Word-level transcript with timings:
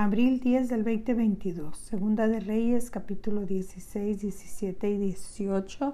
Abril 0.00 0.38
10 0.38 0.68
del 0.68 0.84
2022. 0.84 1.76
Segunda 1.76 2.28
de 2.28 2.38
Reyes, 2.38 2.88
capítulo 2.88 3.40
16, 3.40 4.20
17 4.20 4.90
y 4.90 4.96
18. 4.96 5.92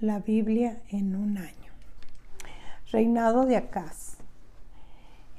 La 0.00 0.20
Biblia 0.20 0.80
en 0.88 1.14
un 1.14 1.36
año. 1.36 1.72
Reinado 2.90 3.44
de 3.44 3.58
Acaz. 3.58 4.16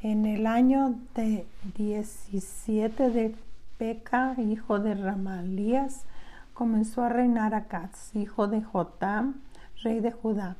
En 0.04 0.28
el 0.28 0.46
año 0.46 1.00
de 1.16 1.48
17 1.76 3.10
de 3.10 3.34
Peca, 3.80 4.36
hijo 4.38 4.78
de 4.78 4.94
Ramalías, 4.94 6.06
comenzó 6.54 7.02
a 7.02 7.10
reinar 7.10 7.56
Acaz, 7.56 8.16
hijo 8.16 8.48
de 8.48 8.62
Jotam, 8.62 9.42
rey 9.82 10.00
de 10.00 10.12
Judá. 10.12 10.58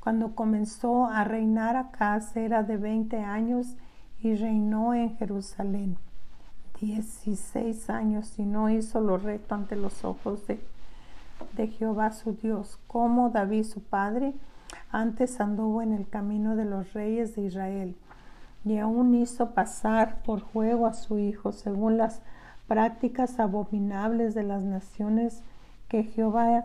Cuando 0.00 0.34
comenzó 0.34 1.04
a 1.04 1.24
reinar 1.24 1.76
Acaz 1.76 2.34
era 2.38 2.62
de 2.62 2.78
20 2.78 3.18
años 3.18 3.76
y 4.22 4.34
reinó 4.34 4.94
en 4.94 5.14
Jerusalén 5.18 5.98
16 6.80 7.90
años 7.90 8.38
y 8.38 8.42
no 8.42 8.70
hizo 8.70 9.00
lo 9.00 9.18
recto 9.18 9.54
ante 9.54 9.76
los 9.76 10.04
ojos 10.04 10.46
de, 10.46 10.60
de 11.56 11.66
Jehová 11.68 12.12
su 12.12 12.32
Dios, 12.32 12.78
como 12.86 13.30
David 13.30 13.64
su 13.64 13.82
padre, 13.82 14.32
antes 14.90 15.40
anduvo 15.40 15.82
en 15.82 15.92
el 15.92 16.08
camino 16.08 16.56
de 16.56 16.64
los 16.64 16.92
reyes 16.92 17.36
de 17.36 17.42
Israel, 17.42 17.96
y 18.64 18.78
aún 18.78 19.14
hizo 19.14 19.50
pasar 19.50 20.22
por 20.22 20.40
juego 20.40 20.86
a 20.86 20.94
su 20.94 21.18
hijo, 21.18 21.52
según 21.52 21.96
las 21.98 22.22
prácticas 22.66 23.40
abominables 23.40 24.34
de 24.34 24.42
las 24.42 24.62
naciones 24.62 25.42
que 25.88 26.04
Jehová 26.04 26.64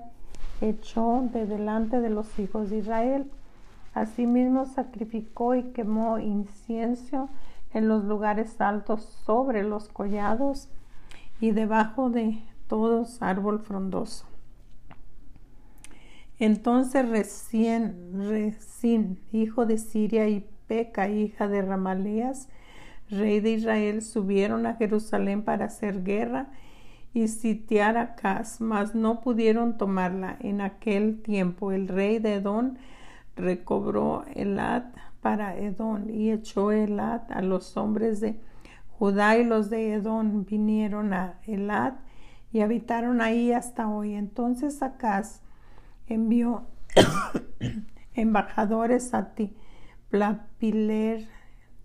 echó 0.62 1.28
de 1.34 1.46
delante 1.46 2.00
de 2.00 2.10
los 2.10 2.38
hijos 2.40 2.70
de 2.70 2.78
Israel. 2.78 3.32
Asimismo 3.94 4.66
sacrificó 4.66 5.56
y 5.56 5.64
quemó 5.64 6.20
incienso 6.20 7.30
en 7.76 7.90
los 7.90 8.06
lugares 8.06 8.60
altos 8.62 9.04
sobre 9.26 9.62
los 9.64 9.90
collados 9.90 10.70
y 11.42 11.52
debajo 11.52 12.10
de 12.10 12.42
todos 12.68 13.22
árbol 13.22 13.60
frondoso. 13.60 14.26
Entonces 16.40 17.08
recién, 17.08 18.30
recién, 18.30 19.20
hijo 19.34 19.66
de 19.66 19.78
Siria 19.78 20.28
y 20.30 20.48
Peca, 20.68 21.10
hija 21.10 21.50
de 21.50 21.62
Ramaleas, 21.62 22.48
rey 23.10 23.42
de 23.42 23.52
Israel, 23.52 24.02
subieron 24.02 24.66
a 24.66 24.76
Jerusalén 24.76 25.44
para 25.44 25.66
hacer 25.66 26.04
guerra 26.04 26.48
y 27.14 27.28
sitiar 27.28 27.98
a 27.98 28.16
Cas, 28.16 28.62
mas 28.62 28.96
no 28.96 29.20
pudieron 29.20 29.78
tomarla. 29.78 30.38
En 30.40 30.62
aquel 30.62 31.22
tiempo 31.22 31.74
el 31.74 31.90
rey 31.90 32.20
de 32.20 32.36
Edom 32.36 32.76
recobró 33.36 34.24
Elad 34.34 34.86
para 35.26 35.58
Edom 35.58 36.08
y 36.08 36.30
echó 36.30 36.72
Elad 36.72 37.24
a 37.32 37.42
los 37.42 37.78
hombres 37.78 38.20
de 38.20 38.40
Judá 39.00 39.40
y 39.40 39.44
los 39.44 39.72
de 39.72 39.94
Edom 39.94 40.46
vinieron 40.46 41.14
a 41.16 41.40
Elad 41.48 41.94
y 42.54 42.60
habitaron 42.62 43.22
ahí 43.22 43.52
hasta 43.52 43.90
hoy. 43.90 44.14
Entonces 44.14 44.84
Acaz 44.84 45.42
envió 46.06 46.68
embajadores 48.14 49.16
a 49.16 49.34
ti, 49.34 49.56
Plapiler, 50.10 51.28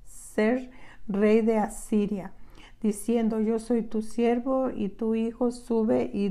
ser 0.04 0.70
rey 1.08 1.40
de 1.40 1.56
Asiria, 1.56 2.34
diciendo, 2.82 3.40
yo 3.40 3.58
soy 3.58 3.80
tu 3.80 4.02
siervo 4.02 4.68
y 4.68 4.90
tu 4.90 5.14
hijo 5.14 5.50
sube 5.50 6.10
y 6.12 6.30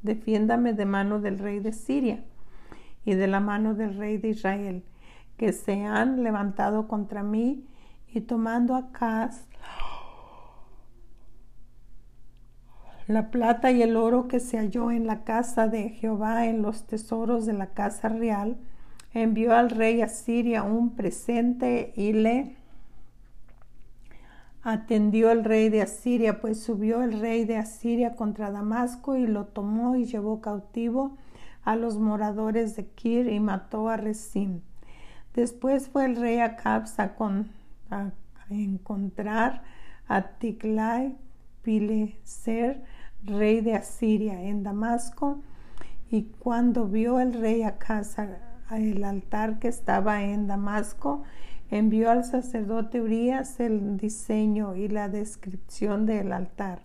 defiéndame 0.00 0.74
de 0.74 0.86
mano 0.86 1.18
del 1.18 1.40
rey 1.40 1.58
de 1.58 1.72
Siria 1.72 2.22
y 3.04 3.14
de 3.14 3.26
la 3.26 3.40
mano 3.40 3.74
del 3.74 3.96
rey 3.96 4.18
de 4.18 4.28
Israel, 4.28 4.84
que 5.36 5.52
se 5.52 5.84
han 5.84 6.22
levantado 6.22 6.88
contra 6.88 7.22
mí 7.22 7.66
y 8.08 8.20
tomando 8.20 8.74
acá 8.74 9.30
la 13.08 13.30
plata 13.30 13.70
y 13.70 13.82
el 13.82 13.96
oro 13.96 14.28
que 14.28 14.40
se 14.40 14.58
halló 14.58 14.90
en 14.90 15.06
la 15.06 15.24
casa 15.24 15.68
de 15.68 15.90
Jehová 15.90 16.46
en 16.46 16.62
los 16.62 16.86
tesoros 16.86 17.46
de 17.46 17.52
la 17.52 17.68
casa 17.68 18.08
real, 18.08 18.56
envió 19.12 19.54
al 19.54 19.70
rey 19.70 20.00
a 20.00 20.08
Siria 20.08 20.62
un 20.62 20.94
presente 20.94 21.92
y 21.96 22.12
le 22.12 22.56
atendió 24.62 25.32
el 25.32 25.44
rey 25.44 25.68
de 25.68 25.82
Asiria, 25.82 26.40
pues 26.40 26.62
subió 26.62 27.02
el 27.02 27.18
rey 27.18 27.44
de 27.44 27.56
Asiria 27.56 28.14
contra 28.14 28.50
Damasco 28.50 29.16
y 29.16 29.26
lo 29.26 29.46
tomó 29.46 29.96
y 29.96 30.04
llevó 30.04 30.40
cautivo 30.40 31.16
a 31.64 31.76
los 31.76 31.98
moradores 31.98 32.76
de 32.76 32.86
Kir 32.86 33.28
y 33.28 33.40
mató 33.40 33.88
a 33.88 33.96
Rezim. 33.96 34.60
Después 35.34 35.88
fue 35.88 36.04
el 36.04 36.16
rey 36.16 36.38
Acab 36.38 36.84
a, 37.90 38.10
encontrar 38.50 39.62
a 40.08 40.22
Tiglai 40.22 41.16
Pileser, 41.62 42.82
rey 43.24 43.60
de 43.60 43.74
Asiria, 43.74 44.42
en 44.42 44.62
Damasco, 44.62 45.40
y 46.10 46.24
cuando 46.38 46.86
vio 46.86 47.20
el 47.20 47.32
rey 47.32 47.62
Acab 47.62 48.04
el 48.70 49.04
altar 49.04 49.58
que 49.58 49.68
estaba 49.68 50.22
en 50.22 50.46
Damasco, 50.46 51.22
envió 51.70 52.10
al 52.10 52.24
sacerdote 52.24 53.00
Urias 53.00 53.60
el 53.60 53.96
diseño 53.96 54.76
y 54.76 54.88
la 54.88 55.08
descripción 55.08 56.04
del 56.04 56.32
altar, 56.32 56.82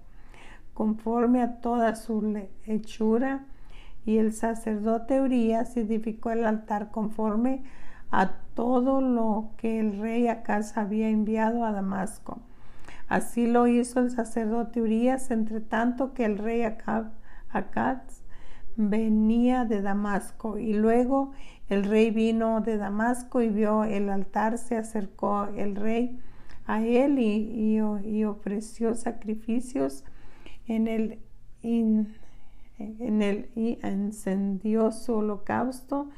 conforme 0.73 1.41
a 1.41 1.59
toda 1.59 1.95
su 1.95 2.47
hechura 2.65 3.45
y 4.07 4.19
el 4.19 4.31
sacerdote 4.31 5.19
Urias 5.19 5.75
edificó 5.75 6.31
el 6.31 6.45
altar 6.45 6.91
conforme 6.91 7.63
a 8.09 8.37
todo 8.53 9.01
lo 9.01 9.49
que 9.57 9.81
el 9.81 9.99
rey 9.99 10.29
Acaz 10.29 10.77
había 10.77 11.09
enviado 11.09 11.65
a 11.65 11.73
Damasco. 11.73 12.39
Así 13.09 13.47
lo 13.47 13.67
hizo 13.67 13.99
el 13.99 14.09
sacerdote 14.09 14.81
Urias, 14.81 15.29
entre 15.29 15.59
tanto 15.59 16.13
que 16.13 16.23
el 16.23 16.37
rey 16.37 16.61
Acaz 16.63 18.23
venía 18.77 19.65
de 19.65 19.81
Damasco. 19.81 20.57
Y 20.57 20.71
luego 20.71 21.33
el 21.67 21.83
rey 21.83 22.09
vino 22.09 22.61
de 22.61 22.77
Damasco 22.77 23.41
y 23.41 23.49
vio 23.49 23.83
el 23.83 24.09
altar, 24.09 24.57
se 24.57 24.77
acercó 24.77 25.49
el 25.57 25.75
rey 25.75 26.17
a 26.65 26.81
él 26.81 27.19
y, 27.19 28.23
ofreció 28.23 28.95
sacrificios 28.95 30.05
en 30.65 30.87
el 30.87 31.19
en 32.79 33.49
y 33.55 33.79
encendió 33.81 34.91
su 34.91 35.15
holocausto 35.15 36.09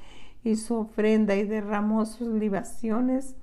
y 0.44 0.56
su 0.56 0.76
ofrenda 0.76 1.36
y 1.36 1.46
derramó 1.46 2.06
sus 2.06 2.28
libaciones 2.30 3.36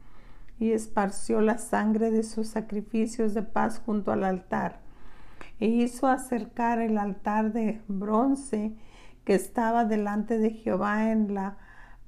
y 0.59 0.73
esparció 0.73 1.41
la 1.41 1.59
sangre 1.59 2.11
de 2.11 2.23
sus 2.23 2.49
sacrificios 2.49 3.35
de 3.35 3.43
paz 3.43 3.83
junto 3.85 4.13
al 4.13 4.25
altar. 4.25 4.81
E 5.61 5.67
hizo 5.67 6.07
acercar 6.07 6.81
el 6.81 6.99
altar 6.99 7.53
de 7.53 7.81
bronce 7.89 8.75
que 9.25 9.35
estaba 9.35 9.85
delante 9.85 10.39
de 10.39 10.51
Jehová 10.51 11.11
en 11.11 11.35
la 11.35 11.59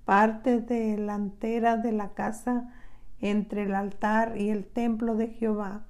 parte 0.04 0.60
delantera 0.60 1.76
de 1.76 1.92
la 1.92 2.14
casa 2.14 2.72
entre 3.20 3.64
el 3.64 3.74
altar 3.74 4.38
y 4.38 4.50
el 4.50 4.64
templo 4.64 5.16
de 5.16 5.28
Jehová, 5.28 5.82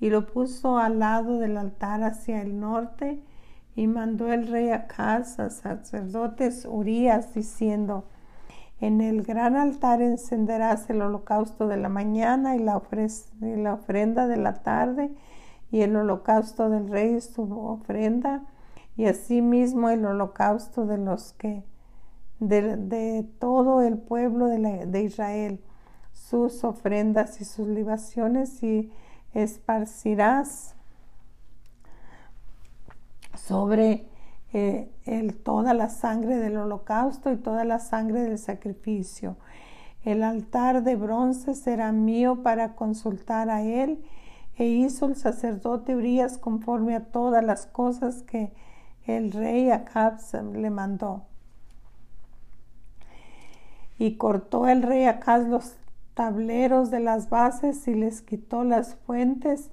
y 0.00 0.10
lo 0.10 0.26
puso 0.26 0.78
al 0.78 0.98
lado 0.98 1.38
del 1.38 1.56
altar 1.56 2.02
hacia 2.02 2.40
el 2.40 2.58
norte, 2.58 3.22
y 3.76 3.86
mandó 3.86 4.32
el 4.32 4.46
rey 4.46 4.70
a 4.70 4.86
casa 4.86 5.50
sacerdotes 5.50 6.66
Urias 6.68 7.34
diciendo, 7.34 8.04
en 8.80 9.00
el 9.00 9.22
gran 9.22 9.56
altar 9.56 10.02
encenderás 10.02 10.90
el 10.90 11.02
holocausto 11.02 11.68
de 11.68 11.76
la 11.76 11.88
mañana 11.88 12.56
y 12.56 12.58
la, 12.58 12.80
y 13.40 13.56
la 13.56 13.74
ofrenda 13.74 14.26
de 14.26 14.36
la 14.36 14.62
tarde 14.62 15.10
y 15.70 15.82
el 15.82 15.96
holocausto 15.96 16.68
del 16.70 16.88
rey 16.88 17.20
su 17.20 17.42
ofrenda 17.42 18.44
y 18.96 19.06
asimismo 19.06 19.90
el 19.90 20.04
holocausto 20.04 20.86
de 20.86 20.98
los 20.98 21.32
que 21.32 21.64
de, 22.40 23.26
todo 23.38 23.82
el 23.82 23.98
pueblo 23.98 24.46
de, 24.46 24.86
de 24.86 25.02
Israel. 25.02 25.60
Sus 26.12 26.62
ofrendas 26.62 27.40
y 27.40 27.44
sus 27.44 27.66
libaciones 27.66 28.62
y 28.62 28.92
esparcirás 29.32 30.76
sobre 33.36 34.06
eh, 34.52 34.88
el, 35.04 35.36
toda 35.36 35.74
la 35.74 35.90
sangre 35.90 36.36
del 36.36 36.56
holocausto 36.56 37.32
y 37.32 37.36
toda 37.36 37.64
la 37.64 37.78
sangre 37.78 38.22
del 38.22 38.38
sacrificio. 38.38 39.36
El 40.04 40.22
altar 40.22 40.82
de 40.82 40.96
bronce 40.96 41.54
será 41.54 41.90
mío 41.92 42.42
para 42.42 42.74
consultar 42.74 43.50
a 43.50 43.62
él. 43.62 44.04
E 44.56 44.66
hizo 44.66 45.06
el 45.06 45.16
sacerdote 45.16 45.96
Urias 45.96 46.38
conforme 46.38 46.94
a 46.94 47.06
todas 47.06 47.42
las 47.42 47.66
cosas 47.66 48.22
que 48.22 48.52
el 49.06 49.32
rey 49.32 49.70
Acab 49.70 50.18
le 50.54 50.70
mandó. 50.70 51.22
Y 53.98 54.16
cortó 54.16 54.68
el 54.68 54.82
rey 54.82 55.06
Acab 55.06 55.48
los 55.48 55.76
tableros 56.14 56.90
de 56.90 57.00
las 57.00 57.28
bases 57.28 57.88
y 57.88 57.94
les 57.94 58.22
quitó 58.22 58.62
las 58.62 58.94
fuentes 58.94 59.70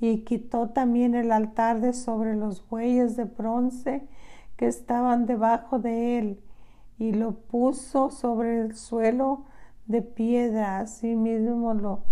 y 0.00 0.18
quitó 0.18 0.68
también 0.70 1.14
el 1.14 1.32
altar 1.32 1.80
de 1.80 1.92
sobre 1.92 2.36
los 2.36 2.66
bueyes 2.68 3.16
de 3.16 3.24
bronce 3.24 4.06
que 4.56 4.66
estaban 4.66 5.26
debajo 5.26 5.78
de 5.78 6.18
él 6.18 6.40
y 6.98 7.12
lo 7.12 7.32
puso 7.32 8.10
sobre 8.10 8.60
el 8.60 8.74
suelo 8.76 9.44
de 9.86 10.02
piedra, 10.02 10.80
asimismo 10.80 11.74
lo 11.74 12.02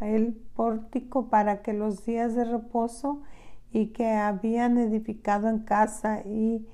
el 0.00 0.34
pórtico 0.54 1.28
para 1.28 1.62
que 1.62 1.72
los 1.72 2.04
días 2.06 2.34
de 2.34 2.44
reposo 2.44 3.22
y 3.72 3.88
que 3.88 4.12
habían 4.12 4.78
edificado 4.78 5.48
en 5.48 5.60
casa 5.60 6.20
y, 6.24 6.66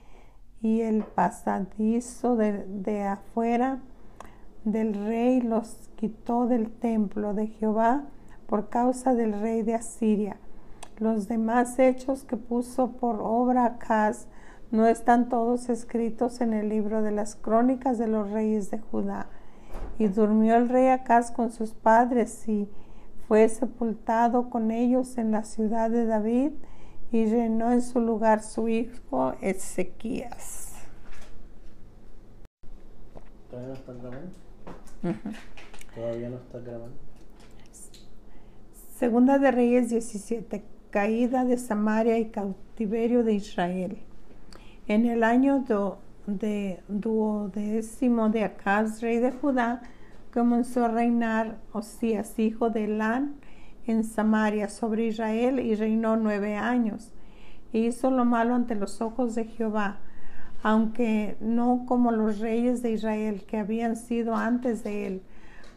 y 0.61 0.83
el 0.83 1.03
pasadizo 1.05 2.37
de, 2.37 2.65
de 2.67 3.05
afuera 3.05 3.81
del 4.65 4.95
rey 4.95 5.41
los 5.41 5.91
quitó 5.97 6.47
del 6.47 6.71
templo 6.71 7.35
de 7.35 7.47
Jehová 7.49 8.05
por 8.55 8.69
causa 8.69 9.17
del 9.17 9.41
rey 9.41 9.63
de 9.63 9.75
Asiria. 9.75 10.37
Los 10.99 11.27
demás 11.27 11.77
hechos 11.81 12.23
que 12.23 12.37
puso 12.37 12.93
por 12.93 13.21
obra 13.21 13.65
Acaz 13.65 14.29
no 14.71 14.87
están 14.87 15.29
todos 15.29 15.69
escritos 15.69 16.41
en 16.41 16.53
el 16.53 16.69
libro 16.69 17.03
de 17.03 17.11
las 17.11 17.35
crónicas 17.35 17.99
de 17.99 18.07
los 18.07 18.31
reyes 18.31 18.71
de 18.71 18.79
Judá. 18.79 19.27
Y 19.99 20.07
durmió 20.07 20.55
el 20.55 20.69
rey 20.69 20.87
Acaz 20.87 21.33
con 21.33 21.51
sus 21.51 21.73
padres 21.73 22.49
y 22.49 22.69
fue 23.27 23.49
sepultado 23.49 24.51
con 24.51 24.71
ellos 24.71 25.19
en 25.19 25.33
la 25.33 25.43
ciudad 25.43 25.91
de 25.91 26.07
David 26.07 26.53
y 27.11 27.27
reinó 27.27 27.73
en 27.73 27.83
su 27.83 27.99
lugar 27.99 28.41
su 28.41 28.69
hijo 28.69 29.35
Ezequías. 29.41 30.77
¿Todavía 33.51 33.71
no 33.71 33.75
está 33.75 33.93
grabando? 33.95 34.31
¿Todavía 35.93 36.29
no 36.29 36.37
está 36.37 36.61
grabando? 36.61 37.14
Segunda 39.05 39.39
de 39.39 39.51
Reyes 39.51 39.91
17. 39.91 40.65
Caída 40.89 41.45
de 41.45 41.59
Samaria 41.59 42.19
y 42.19 42.31
cautiverio 42.31 43.23
de 43.23 43.35
Israel. 43.35 43.99
En 44.89 45.05
el 45.05 45.25
año 45.25 45.59
do, 45.59 45.99
de 46.27 46.81
duodécimo 46.89 48.31
de 48.31 48.45
Acaz, 48.45 49.03
rey 49.03 49.19
de 49.19 49.31
Judá, 49.31 49.83
comenzó 50.33 50.87
a 50.87 50.89
reinar 50.89 51.59
Osías, 51.75 52.39
hijo 52.39 52.71
de 52.71 52.85
Elán, 52.85 53.35
en 53.87 54.05
Samaria 54.05 54.71
sobre 54.71 55.09
Israel 55.09 55.61
y 55.61 55.75
reinó 55.75 56.17
nueve 56.17 56.57
años. 56.57 57.13
E 57.75 57.81
hizo 57.81 58.11
lo 58.11 58.25
malo 58.25 58.55
ante 58.55 58.75
los 58.75 59.03
ojos 59.03 59.35
de 59.35 59.45
Jehová, 59.45 59.99
aunque 60.63 61.37
no 61.41 61.85
como 61.85 62.11
los 62.11 62.39
reyes 62.39 62.81
de 62.81 62.93
Israel 62.93 63.45
que 63.47 63.59
habían 63.59 63.97
sido 63.97 64.35
antes 64.35 64.83
de 64.83 65.07
él. 65.07 65.23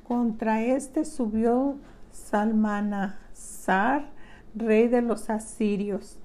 Contra 0.07 0.63
éste 0.63 1.03
subió 1.03 1.75
Salmanasar, 2.25 4.09
rey 4.55 4.87
de 4.87 5.01
los 5.01 5.29
asirios, 5.29 6.19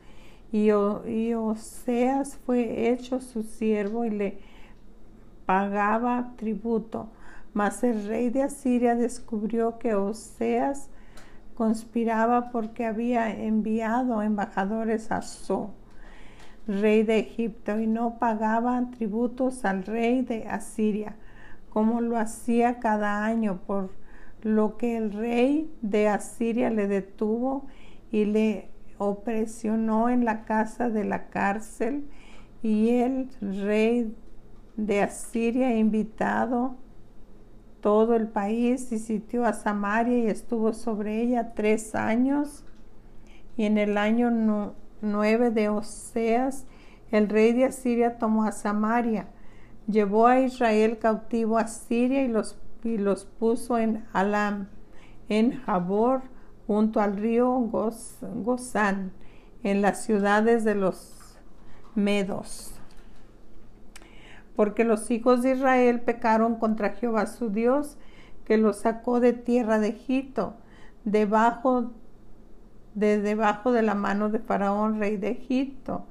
y, 0.51 0.71
Oseas 1.35 2.37
fue 2.45 2.91
hecho 2.91 3.21
su 3.21 3.43
siervo 3.43 4.05
y 4.05 4.11
le 4.11 4.39
pagaba 5.47 6.33
tributo. 6.37 7.09
Mas 7.55 7.85
el 7.85 8.07
rey 8.07 8.31
de 8.31 8.43
Asiria 8.43 8.95
descubrió 8.95 9.79
que 9.79 9.95
Oseas 9.95 10.89
conspiraba 11.55 12.51
porque 12.51 12.85
había 12.85 13.31
enviado 13.31 14.23
embajadores 14.23 15.11
a 15.13 15.23
So, 15.23 15.71
rey 16.67 17.03
de 17.03 17.19
Egipto, 17.19 17.79
y 17.79 17.87
no 17.87 18.19
pagaban 18.19 18.91
tributos 18.91 19.65
al 19.65 19.85
rey 19.85 20.23
de 20.23 20.47
Asiria, 20.49 21.17
como 21.71 22.01
lo 22.01 22.19
hacía 22.19 22.79
cada 22.79 23.25
año, 23.25 23.61
por 23.67 24.02
lo 24.43 24.77
que 24.77 24.97
el 24.97 25.13
rey 25.13 25.71
de 25.81 26.09
Asiria 26.09 26.71
le 26.71 26.89
detuvo 26.89 27.67
y 28.11 28.25
le 28.27 28.71
opresionó 28.99 30.09
en 30.09 30.25
la 30.25 30.45
casa 30.45 30.89
de 30.89 31.05
la 31.05 31.29
cárcel, 31.29 32.05
y 32.63 32.91
el 32.91 33.29
rey 33.41 34.15
de 34.77 35.03
Asiria 35.03 35.77
invitado 35.77 36.77
todo 37.81 38.15
el 38.15 38.29
país 38.29 38.93
y 38.93 38.99
sitió 39.01 39.45
a 39.45 39.53
Samaria 39.53 40.19
y 40.19 40.27
estuvo 40.29 40.73
sobre 40.73 41.21
ella 41.21 41.53
tres 41.55 41.97
años. 41.97 42.65
Y 43.57 43.65
en 43.65 43.77
el 43.77 43.99
año 43.99 44.31
nueve 45.01 45.51
de 45.51 45.69
Oseas, 45.69 46.65
el 47.11 47.29
rey 47.29 47.53
de 47.53 47.65
Asiria 47.65 48.19
tomó 48.19 48.45
a 48.45 48.53
Samaria, 48.53 49.27
llevó 49.89 50.29
a 50.29 50.41
Israel 50.41 50.99
cautivo 50.99 51.59
a 51.59 51.67
Siria 51.67 52.23
y 52.23 52.29
los, 52.29 52.57
y 52.85 52.99
los 52.99 53.25
puso 53.25 53.79
en 53.79 54.05
Alam, 54.13 54.69
en 55.29 55.61
Jabor, 55.63 56.23
junto 56.67 57.01
al 57.01 57.17
río 57.17 57.51
Gozán, 57.61 59.13
en 59.63 59.83
las 59.83 60.05
ciudades 60.05 60.65
de 60.65 60.75
los 60.75 61.39
Medos. 61.95 62.75
Porque 64.57 64.85
los 64.85 65.11
hijos 65.11 65.43
de 65.43 65.53
Israel 65.53 66.01
pecaron 66.01 66.57
contra 66.57 66.91
Jehová 66.91 67.27
su 67.27 67.51
Dios, 67.51 67.99
que 68.45 68.57
los 68.57 68.79
sacó 68.81 69.21
de 69.21 69.33
tierra 69.33 69.79
de 69.79 69.89
Egipto, 69.89 70.55
debajo 71.05 71.93
de 72.95 73.21
debajo 73.21 73.73
de 73.73 73.83
la 73.83 73.95
mano 73.95 74.29
de 74.29 74.39
Faraón, 74.39 74.99
rey 74.99 75.17
de 75.17 75.31
Egipto, 75.31 76.07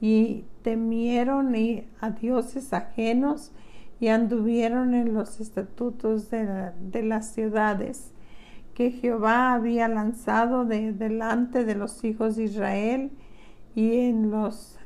y 0.00 0.44
temieron 0.62 1.54
a 2.00 2.10
dioses 2.10 2.72
ajenos 2.72 3.52
y 4.00 4.08
anduvieron 4.08 4.94
en 4.94 5.14
los 5.14 5.40
estatutos 5.40 6.30
de, 6.30 7.02
las 7.02 7.32
ciudades 7.32 8.12
que 8.74 8.90
Jehová 8.90 9.54
había 9.54 9.88
lanzado 9.88 10.64
de 10.64 10.92
delante 10.92 11.64
de 11.64 11.74
los 11.74 12.02
hijos 12.04 12.36
de 12.36 12.44
Israel 12.44 13.10
y 13.74 13.98
en 13.98 14.30
los 14.30 14.78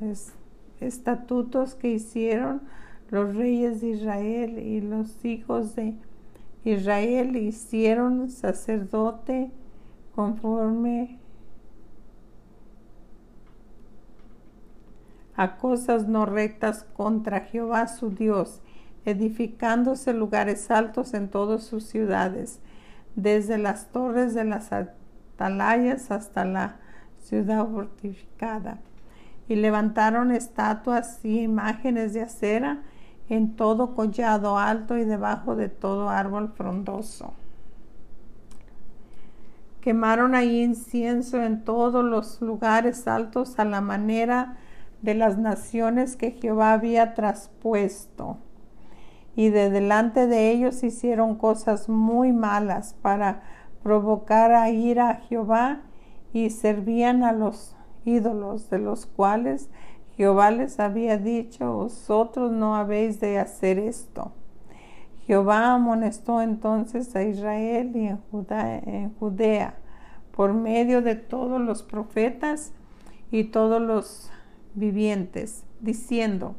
estatutos 0.80 1.74
que 1.74 1.90
hicieron 1.90 2.62
los 3.10 3.34
reyes 3.34 3.80
de 3.80 3.90
Israel 3.90 4.58
y 4.58 4.80
los 4.80 5.24
hijos 5.24 5.74
de 5.74 5.94
Israel 6.64 7.36
hicieron 7.36 8.28
sacerdote 8.28 9.50
conforme 10.14 11.18
a 15.38 15.56
cosas 15.56 16.08
no 16.08 16.26
rectas 16.26 16.82
contra 16.82 17.40
Jehová 17.40 17.86
su 17.86 18.10
Dios, 18.10 18.60
edificándose 19.08 20.12
lugares 20.12 20.70
altos 20.70 21.14
en 21.14 21.28
todas 21.28 21.62
sus 21.62 21.84
ciudades, 21.84 22.60
desde 23.16 23.56
las 23.56 23.88
torres 23.88 24.34
de 24.34 24.44
las 24.44 24.70
atalayas 24.72 26.10
hasta 26.10 26.44
la 26.44 26.76
ciudad 27.20 27.66
fortificada. 27.66 28.78
Y 29.48 29.56
levantaron 29.56 30.30
estatuas 30.30 31.24
y 31.24 31.40
imágenes 31.40 32.12
de 32.12 32.22
acera 32.22 32.82
en 33.30 33.56
todo 33.56 33.94
collado 33.94 34.58
alto 34.58 34.98
y 34.98 35.04
debajo 35.04 35.56
de 35.56 35.68
todo 35.68 36.10
árbol 36.10 36.52
frondoso. 36.54 37.32
Quemaron 39.80 40.34
ahí 40.34 40.60
incienso 40.62 41.42
en 41.42 41.64
todos 41.64 42.04
los 42.04 42.42
lugares 42.42 43.08
altos 43.08 43.58
a 43.58 43.64
la 43.64 43.80
manera 43.80 44.58
de 45.00 45.14
las 45.14 45.38
naciones 45.38 46.16
que 46.16 46.32
Jehová 46.32 46.74
había 46.74 47.14
traspuesto. 47.14 48.38
Y 49.38 49.50
de 49.50 49.70
delante 49.70 50.26
de 50.26 50.50
ellos 50.50 50.82
hicieron 50.82 51.36
cosas 51.36 51.88
muy 51.88 52.32
malas 52.32 52.96
para 53.00 53.44
provocar 53.84 54.50
a 54.50 54.70
ira 54.70 55.10
a 55.10 55.14
Jehová 55.14 55.82
y 56.32 56.50
servían 56.50 57.22
a 57.22 57.30
los 57.30 57.76
ídolos, 58.04 58.68
de 58.68 58.80
los 58.80 59.06
cuales 59.06 59.70
Jehová 60.16 60.50
les 60.50 60.80
había 60.80 61.18
dicho, 61.18 61.72
vosotros 61.72 62.50
no 62.50 62.74
habéis 62.74 63.20
de 63.20 63.38
hacer 63.38 63.78
esto. 63.78 64.32
Jehová 65.24 65.72
amonestó 65.72 66.42
entonces 66.42 67.14
a 67.14 67.22
Israel 67.22 67.92
y 67.94 68.08
en, 68.08 68.18
en 68.88 69.14
Judea 69.20 69.76
por 70.32 70.52
medio 70.52 71.00
de 71.00 71.14
todos 71.14 71.60
los 71.60 71.84
profetas 71.84 72.72
y 73.30 73.44
todos 73.44 73.80
los 73.80 74.32
vivientes, 74.74 75.62
diciendo, 75.78 76.56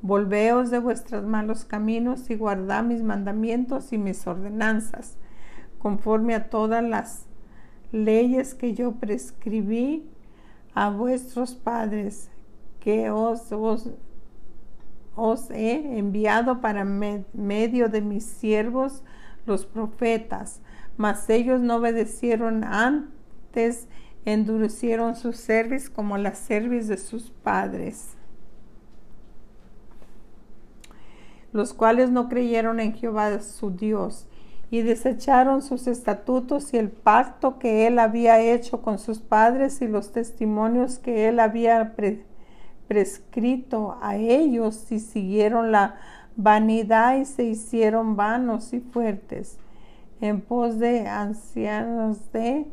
Volveos 0.00 0.70
de 0.70 0.78
vuestros 0.78 1.24
malos 1.24 1.64
caminos 1.64 2.30
y 2.30 2.36
guardad 2.36 2.84
mis 2.84 3.02
mandamientos 3.02 3.92
y 3.92 3.98
mis 3.98 4.26
ordenanzas, 4.26 5.16
conforme 5.78 6.34
a 6.34 6.48
todas 6.50 6.84
las 6.84 7.26
leyes 7.90 8.54
que 8.54 8.74
yo 8.74 8.92
prescribí 8.92 10.08
a 10.74 10.90
vuestros 10.90 11.54
padres 11.54 12.30
que 12.80 13.10
os, 13.10 13.50
os, 15.16 15.50
he 15.50 15.98
enviado 15.98 16.60
para 16.60 16.84
medio 16.84 17.88
de 17.88 18.00
mis 18.00 18.24
siervos 18.24 19.02
los 19.46 19.66
profetas, 19.66 20.60
mas 20.96 21.28
ellos 21.30 21.60
no 21.60 21.76
obedecieron 21.76 22.62
antes, 22.64 23.88
endurecieron 24.24 25.16
su 25.16 25.32
cerviz 25.32 25.90
como 25.90 26.18
la 26.18 26.34
cerviz 26.34 26.86
de 26.86 26.98
sus 26.98 27.30
padres, 27.30 28.17
los 31.52 31.74
cuales 31.74 32.10
no 32.10 32.28
creyeron 32.28 32.80
en 32.80 32.94
Jehová 32.94 33.40
su 33.40 33.70
Dios 33.70 34.26
y 34.70 34.82
desecharon 34.82 35.62
sus 35.62 35.86
estatutos 35.86 36.74
y 36.74 36.76
el 36.76 36.90
pacto 36.90 37.58
que 37.58 37.86
él 37.86 37.98
había 37.98 38.40
hecho 38.40 38.82
con 38.82 38.98
sus 38.98 39.18
padres 39.18 39.80
y 39.80 39.88
los 39.88 40.12
testimonios 40.12 40.98
que 40.98 41.28
él 41.28 41.40
había 41.40 41.94
prescrito 42.86 43.96
a 44.02 44.16
ellos 44.16 44.92
y 44.92 45.00
siguieron 45.00 45.72
la 45.72 45.96
vanidad 46.36 47.16
y 47.18 47.24
se 47.24 47.44
hicieron 47.44 48.16
vanos 48.16 48.72
y 48.72 48.80
fuertes. 48.80 49.58
en 50.20 50.40
pos 50.40 50.80
de 50.80 51.06
ancianos 51.06 52.32
de 52.32 52.66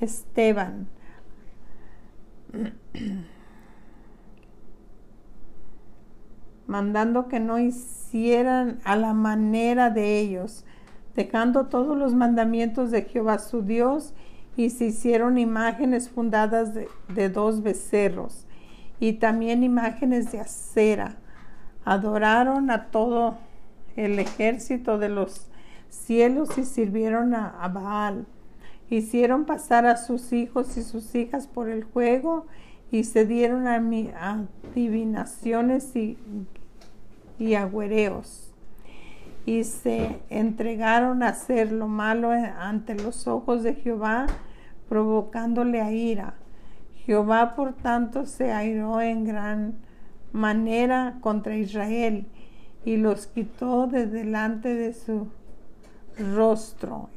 Esteban. 0.00 0.88
mandando 6.66 7.28
que 7.28 7.40
no 7.40 7.58
hicieran 7.58 8.80
a 8.84 8.96
la 8.96 9.14
manera 9.14 9.90
de 9.90 10.18
ellos, 10.18 10.64
dejando 11.14 11.66
todos 11.66 11.96
los 11.96 12.14
mandamientos 12.14 12.90
de 12.90 13.02
Jehová 13.02 13.38
su 13.38 13.62
Dios, 13.62 14.14
y 14.56 14.70
se 14.70 14.86
hicieron 14.86 15.38
imágenes 15.38 16.10
fundadas 16.10 16.74
de, 16.74 16.88
de 17.08 17.28
dos 17.28 17.62
becerros, 17.62 18.46
y 19.00 19.14
también 19.14 19.62
imágenes 19.62 20.30
de 20.32 20.40
acera. 20.40 21.16
Adoraron 21.84 22.70
a 22.70 22.86
todo 22.86 23.38
el 23.96 24.18
ejército 24.18 24.98
de 24.98 25.08
los 25.08 25.48
cielos 25.88 26.56
y 26.58 26.64
sirvieron 26.64 27.34
a, 27.34 27.68
Baal. 27.68 28.26
Hicieron 28.90 29.44
pasar 29.44 29.86
a 29.86 29.96
sus 29.96 30.32
hijos 30.32 30.76
y 30.76 30.82
sus 30.82 31.14
hijas 31.14 31.46
por 31.46 31.68
el 31.68 31.84
juego 31.84 32.46
y 32.92 33.02
se 33.04 33.26
dieron 33.26 33.66
a, 33.66 33.82
adivinaciones 34.74 35.96
y, 35.96 36.16
y 37.40 37.54
agüereos 37.54 38.52
y 39.44 39.64
se 39.64 40.20
entregaron 40.30 41.22
a 41.22 41.30
hacer 41.30 41.72
lo 41.72 41.88
malo 41.88 42.30
ante 42.30 42.94
los 42.94 43.26
ojos 43.26 43.62
de 43.62 43.74
Jehová, 43.74 44.26
provocándole 44.88 45.80
a 45.80 45.90
ira. 45.90 46.34
Jehová, 47.04 47.56
por 47.56 47.72
tanto, 47.72 48.26
se 48.26 48.52
airó 48.52 49.00
en 49.00 49.24
gran 49.24 49.74
manera 50.30 51.18
contra 51.20 51.56
Israel 51.56 52.26
y 52.84 52.96
los 52.96 53.26
quitó 53.26 53.88
de 53.88 54.06
delante 54.06 54.74
de 54.74 54.92
su 54.92 55.28
rostro 56.34 57.08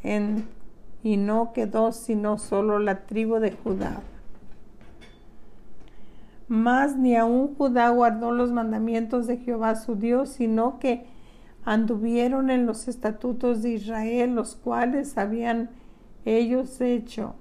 y 1.03 1.17
no 1.17 1.53
quedó 1.53 1.91
sino 1.91 2.37
solo 2.39 2.79
la 2.79 3.05
tribu 3.05 3.35
de 3.35 3.51
Judá. 3.51 4.01
Mas 6.47 6.95
ni 6.95 7.15
aun 7.15 7.55
Judá 7.55 7.89
guardó 7.89 8.31
los 8.31 8.51
mandamientos 8.51 9.27
de 9.27 9.37
Jehová 9.37 9.75
su 9.75 9.95
Dios, 9.95 10.29
sino 10.29 10.79
que 10.79 11.05
anduvieron 11.63 12.49
en 12.49 12.65
los 12.65 12.87
estatutos 12.87 13.63
de 13.63 13.71
Israel, 13.71 14.35
los 14.35 14.55
cuales 14.55 15.17
habían 15.17 15.69
ellos 16.23 16.79
hecho, 16.81 17.35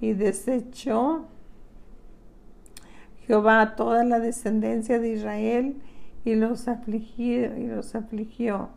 y 0.00 0.12
desechó 0.12 1.26
Jehová 3.26 3.60
a 3.60 3.76
toda 3.76 4.04
la 4.04 4.20
descendencia 4.20 4.98
de 4.98 5.12
Israel 5.12 5.76
y 6.24 6.34
los 6.34 6.68
afligió, 6.68 7.56
y 7.58 7.66
los 7.66 7.94
afligió 7.94 8.70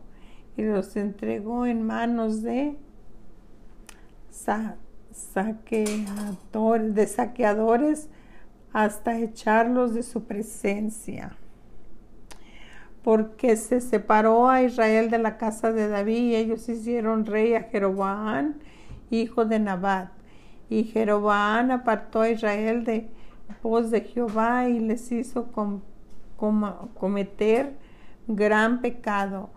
y 0.56 0.62
los 0.62 0.96
entregó 0.96 1.66
en 1.66 1.82
manos 1.82 2.42
de 2.42 2.76
saqueadores, 4.30 6.94
de 6.94 7.06
saqueadores 7.06 8.08
hasta 8.72 9.18
echarlos 9.18 9.94
de 9.94 10.02
su 10.02 10.24
presencia. 10.24 11.36
Porque 13.02 13.56
se 13.56 13.80
separó 13.80 14.48
a 14.48 14.62
Israel 14.62 15.10
de 15.10 15.18
la 15.18 15.36
casa 15.36 15.72
de 15.72 15.88
David 15.88 16.22
y 16.22 16.36
ellos 16.36 16.68
hicieron 16.68 17.26
rey 17.26 17.54
a 17.54 17.64
Jeroboam, 17.64 18.54
hijo 19.10 19.44
de 19.44 19.58
Nabat. 19.58 20.10
Y 20.70 20.84
Jeroboam 20.84 21.70
apartó 21.70 22.20
a 22.22 22.30
Israel 22.30 22.84
de 22.84 23.08
voz 23.62 23.90
de 23.90 24.02
Jehová 24.02 24.68
y 24.68 24.78
les 24.78 25.10
hizo 25.12 25.48
cometer 26.94 27.76
gran 28.26 28.80
pecado 28.80 29.50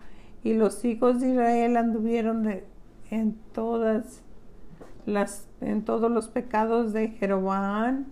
y 0.46 0.54
los 0.54 0.84
hijos 0.84 1.20
de 1.20 1.30
Israel 1.30 1.76
anduvieron 1.76 2.60
en 3.10 3.36
todas 3.52 4.22
las 5.04 5.48
en 5.60 5.84
todos 5.84 6.10
los 6.10 6.28
pecados 6.28 6.92
de 6.92 7.08
Jeroboam 7.08 8.06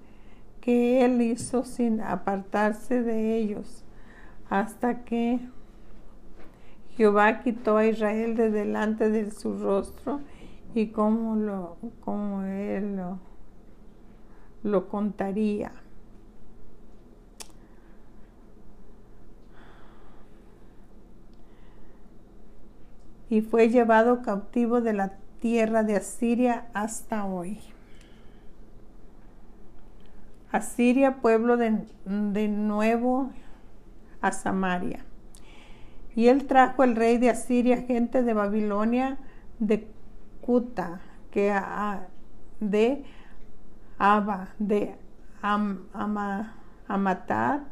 que 0.65 1.05
él 1.05 1.21
hizo 1.21 1.63
sin 1.63 2.01
apartarse 2.01 3.03
de 3.03 3.37
ellos 3.37 3.85
hasta 4.49 5.05
que 5.05 5.39
Jehová 6.97 7.41
quitó 7.43 7.77
a 7.77 7.85
Israel 7.85 8.35
de 8.35 8.51
delante 8.51 9.11
de 9.11 9.31
su 9.31 9.59
rostro 9.59 10.23
y 10.75 10.87
como 10.87 11.37
lo 11.37 11.77
él 12.47 12.97
lo, 12.97 13.19
lo 14.63 14.89
contaría 14.89 15.71
y 23.29 23.43
fue 23.43 23.69
llevado 23.69 24.23
cautivo 24.23 24.81
de 24.81 24.95
la 24.95 25.13
tierra 25.41 25.83
de 25.83 25.97
Asiria 25.97 26.69
hasta 26.73 27.27
hoy. 27.27 27.74
Asiria, 30.55 31.17
pueblo 31.17 31.57
de, 31.57 32.49
nuevo 32.49 33.31
a 34.21 34.31
Samaria. 34.31 35.05
Y 36.15 36.29
él 36.29 36.47
trajo 36.47 36.85
el 36.85 36.95
rey 36.95 37.19
de 37.19 37.29
Asiria 37.29 37.79
gente 37.83 38.23
de 38.23 38.35
Babilonia, 38.35 39.19
de 39.59 39.89
Cuta, 40.41 41.01
que 41.33 41.53
de 42.61 43.03
Aba, 43.99 44.51
de 44.61 44.95
Am, 45.43 45.89
Amatat 46.87 47.63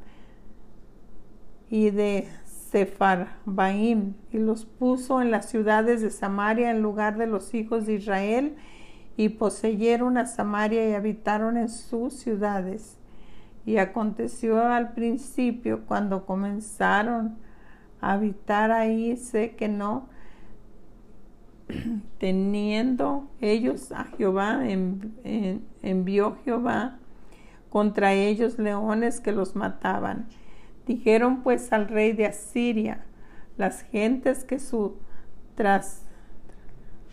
y 1.70 1.90
de 1.90 2.28
Sefarbaim 2.44 4.14
y 4.32 4.38
los 4.38 4.64
puso 4.64 5.22
en 5.22 5.30
las 5.30 5.48
ciudades 5.48 6.02
de 6.02 6.10
Samaria 6.10 6.72
en 6.72 6.82
lugar 6.82 7.16
de 7.16 7.28
los 7.28 7.54
hijos 7.54 7.86
de 7.86 7.94
Israel 7.94 8.56
y 9.16 9.30
poseyeron 9.30 10.16
a 10.18 10.26
Samaria 10.26 10.88
y 10.88 10.94
habitaron 10.94 11.56
en 11.56 11.68
sus 11.68 12.14
ciudades. 12.14 12.98
Y 13.64 13.76
aconteció 13.76 14.60
al 14.60 14.92
principio 14.92 15.84
cuando 15.86 16.26
comenzaron 16.26 17.36
a 18.00 18.12
habitar 18.12 18.72
ahí, 18.72 19.16
sé 19.16 19.54
que 19.54 19.68
no, 19.68 20.08
teniendo 22.18 23.30
ellos 23.40 23.92
a 23.92 24.04
Jehová, 24.04 24.62
envió 25.82 26.36
Jehová 26.44 26.98
contra 27.70 28.12
ellos 28.12 28.58
leones 28.58 29.20
que 29.20 29.32
los 29.32 29.54
mataban 29.54 30.26
Dijeron 30.86 31.42
pues 31.42 31.72
al 31.72 31.88
rey 31.88 32.12
de 32.12 32.26
Asiria, 32.26 33.04
las 33.56 33.82
gentes 33.82 34.44
que 34.44 34.58
su 34.58 34.96
tras, 35.54 36.01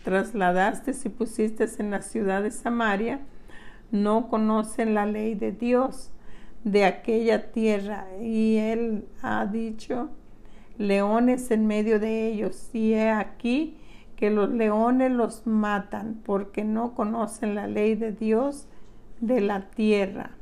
trasladaste 0.04 0.92
y 1.04 1.08
pusiste 1.08 1.66
en 1.78 1.90
la 1.90 2.02
ciudad 2.02 2.42
de 2.42 2.50
Samaria, 2.50 3.20
no 3.90 4.28
conocen 4.28 4.94
la 4.94 5.06
ley 5.06 5.34
de 5.34 5.52
Dios 5.52 6.12
de 6.64 6.84
aquella 6.84 7.50
tierra. 7.52 8.06
Y 8.20 8.56
él 8.56 9.06
ha 9.22 9.46
dicho, 9.46 10.10
leones 10.78 11.50
en 11.50 11.66
medio 11.66 12.00
de 12.00 12.28
ellos. 12.28 12.70
Y 12.72 12.94
he 12.94 13.10
aquí 13.10 13.76
que 14.16 14.30
los 14.30 14.50
leones 14.50 15.10
los 15.10 15.46
matan 15.46 16.20
porque 16.24 16.64
no 16.64 16.94
conocen 16.94 17.54
la 17.54 17.66
ley 17.66 17.94
de 17.94 18.12
Dios 18.12 18.66
de 19.20 19.40
la 19.40 19.70
tierra. 19.70 20.32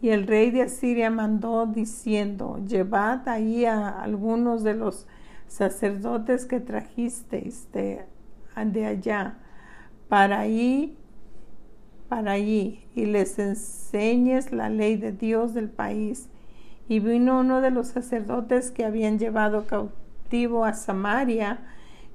Y 0.00 0.10
el 0.10 0.26
rey 0.26 0.50
de 0.50 0.62
Asiria 0.62 1.10
mandó 1.10 1.66
diciendo, 1.66 2.60
llevad 2.64 3.28
ahí 3.28 3.64
a 3.64 3.88
algunos 3.88 4.62
de 4.62 4.74
los 4.74 5.06
sacerdotes 5.48 6.46
que 6.46 6.60
trajisteis 6.60 7.70
de, 7.72 8.06
de 8.64 8.86
allá, 8.86 9.38
para 10.08 10.40
allí, 10.40 10.96
para 12.08 12.32
allí, 12.32 12.86
y 12.94 13.06
les 13.06 13.38
enseñes 13.38 14.52
la 14.52 14.70
ley 14.70 14.96
de 14.96 15.12
Dios 15.12 15.54
del 15.54 15.68
país. 15.68 16.28
Y 16.88 17.00
vino 17.00 17.40
uno 17.40 17.60
de 17.60 17.70
los 17.70 17.88
sacerdotes 17.88 18.70
que 18.70 18.84
habían 18.84 19.18
llevado 19.18 19.66
cautivo 19.66 20.64
a 20.64 20.72
Samaria 20.72 21.58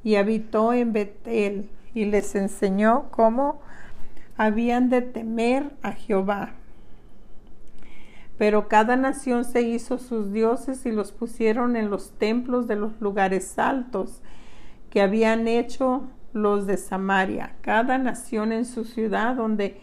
y 0.03 0.15
habitó 0.15 0.73
en 0.73 0.93
Betel, 0.93 1.69
y 1.93 2.05
les 2.05 2.33
enseñó 2.35 3.11
cómo 3.11 3.61
habían 4.35 4.89
de 4.89 5.01
temer 5.01 5.71
a 5.83 5.91
Jehová 5.91 6.53
pero 8.37 8.67
cada 8.67 8.95
nación 8.95 9.45
se 9.45 9.61
hizo 9.61 9.97
sus 9.97 10.31
dioses 10.31 10.85
y 10.85 10.91
los 10.91 11.11
pusieron 11.11 11.75
en 11.75 11.89
los 11.89 12.11
templos 12.11 12.67
de 12.67 12.75
los 12.75 12.99
lugares 12.99 13.57
altos 13.59 14.21
que 14.89 15.01
habían 15.01 15.47
hecho 15.47 16.03
los 16.33 16.65
de 16.65 16.77
Samaria, 16.77 17.55
cada 17.61 17.97
nación 17.97 18.51
en 18.51 18.65
su 18.65 18.83
ciudad 18.85 19.35
donde 19.35 19.79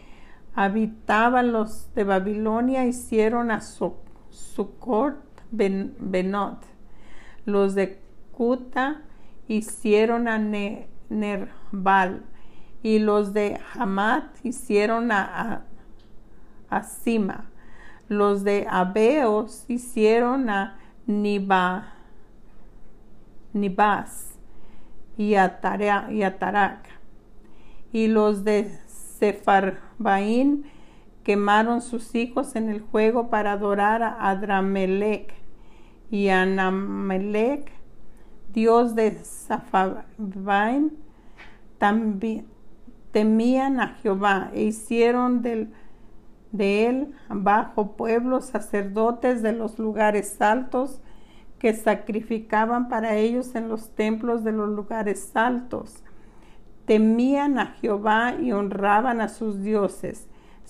habitaban 0.53 1.53
los 1.53 1.93
de 1.95 2.03
Babilonia 2.03 2.85
hicieron 2.85 3.51
a 3.51 3.61
Sucot 3.61 5.15
Benot, 5.51 6.65
los 7.45 7.73
de 7.73 8.01
Cuta 8.31 9.01
hicieron 9.47 10.27
a 10.27 10.37
Nerbal. 11.09 12.25
Y 12.83 12.97
los 12.97 13.33
de 13.33 13.59
Hamat 13.75 14.43
hicieron 14.43 15.11
a, 15.11 15.65
a 16.69 16.83
Sima. 16.83 17.51
Los 18.07 18.43
de 18.43 18.65
Abeos 18.67 19.65
hicieron 19.67 20.49
a 20.49 20.79
Nibas 21.05 21.85
y 25.17 25.35
a, 25.35 25.59
Tarak. 25.61 26.87
y 27.91 28.07
los 28.07 28.43
de 28.43 28.71
Sefarbaín 28.87 30.65
quemaron 31.23 31.81
sus 31.81 32.15
hijos 32.15 32.55
en 32.55 32.69
el 32.69 32.81
juego 32.81 33.29
para 33.29 33.53
adorar 33.53 34.03
a 34.03 34.29
Adramelech 34.29 35.33
y 36.09 36.29
a 36.29 36.41
Anamelech, 36.41 37.71
dios 38.51 38.95
de 38.95 39.23
Safarbaín, 39.23 40.97
también 41.77 42.47
temían 43.11 43.79
a 43.79 43.95
Jehová 43.95 44.51
e 44.53 44.63
hicieron 44.63 45.41
del, 45.41 45.73
de 46.51 46.87
él 46.87 47.15
bajo 47.29 47.93
pueblos 47.93 48.45
sacerdotes 48.45 49.41
de 49.41 49.53
los 49.53 49.79
lugares 49.79 50.41
altos 50.41 51.01
que 51.61 51.75
sacrificaban 51.75 52.89
para 52.89 53.17
ellos 53.17 53.53
en 53.53 53.69
los 53.69 53.91
templos 53.91 54.43
de 54.43 54.51
los 54.51 54.67
lugares 54.69 55.29
altos. 55.35 56.03
Temían 56.85 57.59
a 57.59 57.67
Jehová 57.67 58.33
y 58.33 58.51
honraban 58.51 59.21
a 59.21 59.29
sus 59.29 59.61
dioses, 59.61 60.27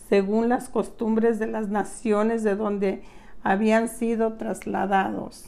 según 0.10 0.50
las 0.50 0.68
costumbres 0.68 1.40
de 1.40 1.48
las 1.48 1.70
naciones 1.70 2.44
de 2.44 2.58
donde 2.58 3.04
habían 3.42 3.88
sido 3.88 4.34
trasladados. 4.34 5.46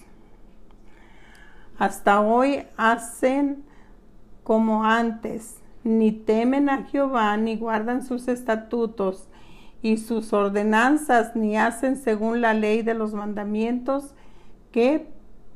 Hasta 1.78 2.22
hoy 2.22 2.64
hacen 2.78 3.66
como 4.44 4.86
antes, 4.86 5.58
ni 5.84 6.14
temen 6.14 6.70
a 6.70 6.84
Jehová, 6.84 7.36
ni 7.36 7.58
guardan 7.58 8.02
sus 8.02 8.30
estatutos 8.30 9.28
y 9.82 9.98
sus 9.98 10.32
ordenanzas, 10.32 11.36
ni 11.36 11.58
hacen 11.58 11.98
según 11.98 12.40
la 12.40 12.54
ley 12.54 12.82
de 12.82 12.94
los 12.94 13.14
mandamientos 13.14 14.16
que 14.72 15.13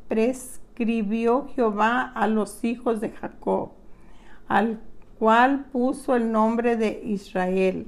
prescribió 0.08 1.48
Jehová 1.56 2.02
a 2.02 2.28
los 2.28 2.64
hijos 2.64 3.02
de 3.02 3.10
Jacob, 3.10 3.72
al 4.48 4.80
cual 5.20 5.66
puso 5.72 6.16
el 6.16 6.32
nombre 6.32 6.78
de 6.78 7.02
Israel, 7.04 7.88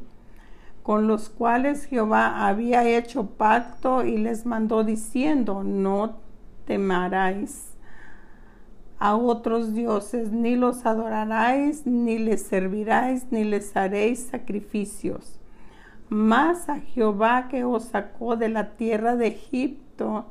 con 0.84 1.08
los 1.08 1.30
cuales 1.30 1.86
Jehová 1.86 2.48
había 2.48 2.88
hecho 2.88 3.28
pacto 3.28 4.04
y 4.04 4.18
les 4.18 4.46
mandó 4.46 4.84
diciendo, 4.84 5.64
no 5.64 6.18
temaráis 6.66 7.78
a 8.98 9.16
otros 9.16 9.74
dioses, 9.74 10.32
ni 10.32 10.56
los 10.56 10.86
adoraráis, 10.86 11.86
ni 11.86 12.18
les 12.18 12.42
serviráis, 12.44 13.28
ni 13.32 13.46
les 13.46 13.76
haréis 13.78 14.28
sacrificios. 14.28 15.40
Mas 16.10 16.68
a 16.70 16.80
Jehová 16.80 17.48
que 17.50 17.64
os 17.64 17.86
sacó 17.86 18.36
de 18.36 18.50
la 18.50 18.72
tierra 18.72 19.16
de 19.16 19.28
Egipto, 19.28 20.26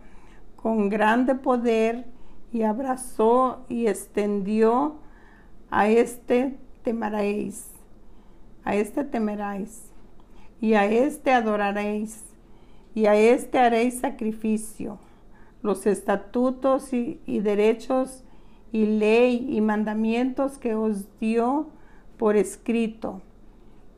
con 0.60 0.88
grande 0.88 1.34
poder 1.34 2.06
y 2.52 2.62
abrazó 2.62 3.64
y 3.68 3.86
extendió 3.86 4.96
a 5.70 5.88
este 5.88 6.58
temaréis, 6.82 7.70
a 8.64 8.74
este 8.74 9.04
temeráis, 9.04 9.90
y 10.60 10.74
a 10.74 10.86
este 10.86 11.32
adoraréis, 11.32 12.24
y 12.94 13.06
a 13.06 13.14
este 13.14 13.58
haréis 13.58 14.00
sacrificio. 14.00 14.98
Los 15.62 15.86
estatutos 15.86 16.92
y, 16.92 17.20
y 17.26 17.40
derechos 17.40 18.24
y 18.72 18.86
ley 18.86 19.46
y 19.50 19.60
mandamientos 19.60 20.58
que 20.58 20.74
os 20.74 21.06
dio 21.20 21.68
por 22.16 22.36
escrito. 22.36 23.22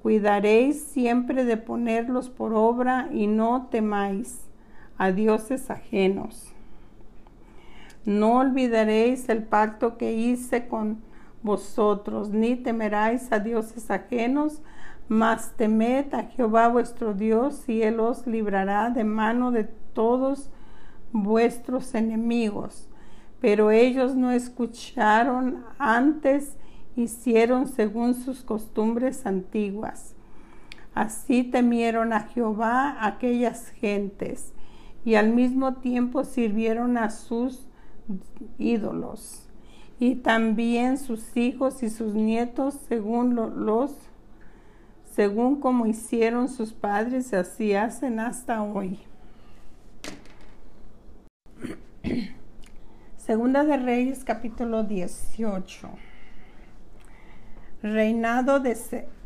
Cuidaréis 0.03 0.83
siempre 0.83 1.45
de 1.45 1.57
ponerlos 1.57 2.31
por 2.31 2.55
obra 2.55 3.09
y 3.13 3.27
no 3.27 3.69
temáis 3.71 4.41
a 4.97 5.13
dioses 5.13 5.71
ajenos. 5.71 6.50
No 8.05 8.39
olvidaréis 8.39 9.29
el 9.29 9.43
pacto 9.43 9.99
que 9.99 10.13
hice 10.13 10.69
con 10.69 11.03
vosotros, 11.43 12.31
ni 12.31 12.57
temeráis 12.57 13.31
a 13.33 13.39
dioses 13.39 13.91
ajenos, 13.91 14.63
mas 15.09 15.57
temed 15.57 16.15
a 16.15 16.25
Jehová 16.25 16.69
vuestro 16.69 17.15
Dios, 17.15 17.69
y 17.69 17.83
él 17.83 18.01
os 18.01 18.27
librará 18.27 18.91
de 18.91 19.05
mano 19.05 19.51
de 19.51 19.65
todos 19.65 20.51
vuestros 21.13 21.95
enemigos. 21.95 22.89
Pero 23.41 23.71
ellos 23.71 24.15
no 24.15 24.31
escucharon 24.33 25.65
antes, 25.79 26.57
hicieron 26.97 27.67
según 27.67 28.15
sus 28.15 28.43
costumbres 28.43 29.27
antiguas. 29.27 30.15
Así 30.95 31.45
temieron 31.45 32.13
a 32.13 32.21
Jehová 32.21 32.97
aquellas 33.07 33.71
gentes 33.71 34.53
y 35.05 35.15
al 35.15 35.33
mismo 35.33 35.75
tiempo 35.75 36.25
sirvieron 36.25 36.99
a 36.99 37.11
sus 37.11 37.67
ídolos 38.59 39.47
y 39.99 40.17
también 40.17 40.97
sus 40.99 41.37
hijos 41.37 41.83
y 41.83 41.91
sus 41.91 42.15
nietos 42.15 42.75
según 42.89 43.35
los 43.35 43.93
según 45.15 45.61
como 45.61 45.87
hicieron 45.87 46.49
sus 46.49 46.73
padres 46.73 47.35
así 47.35 47.75
hacen 47.75 48.21
hasta 48.21 48.63
hoy. 48.63 48.99
Segunda 53.19 53.65
de 53.65 53.77
Reyes 53.77 54.25
capítulo 54.25 54.85
18. 54.85 55.91
Reinado 57.83 58.61
de, 58.61 58.77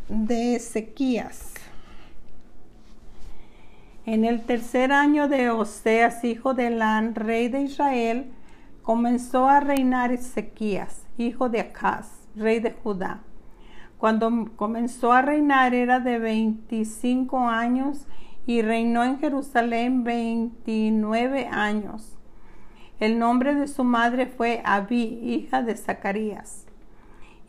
de 0.08 0.56
Ezequías. 0.56 1.54
En 4.06 4.24
el 4.24 4.42
tercer 4.42 4.90
año 4.92 5.28
de 5.28 5.50
Oseas, 5.50 6.24
hijo 6.24 6.54
de 6.54 6.70
Lan, 6.70 7.14
rey 7.14 7.48
de 7.48 7.62
Israel, 7.62 8.32
comenzó 8.84 9.48
a 9.48 9.60
reinar 9.60 10.12
Ezequías, 10.12 11.06
hijo 11.16 11.48
de 11.48 11.60
Acaz, 11.60 12.28
rey 12.36 12.60
de 12.60 12.70
Judá. 12.70 13.22
Cuando 13.96 14.30
comenzó 14.56 15.12
a 15.12 15.22
reinar 15.22 15.74
era 15.74 16.00
de 16.00 16.18
25 16.18 17.48
años 17.48 18.06
y 18.46 18.60
reinó 18.60 19.02
en 19.02 19.18
Jerusalén 19.18 20.04
29 20.04 21.46
años. 21.50 22.18
El 23.00 23.18
nombre 23.18 23.54
de 23.54 23.68
su 23.68 23.84
madre 23.84 24.26
fue 24.26 24.60
Abí, 24.66 25.18
hija 25.22 25.62
de 25.62 25.76
Zacarías. 25.76 26.66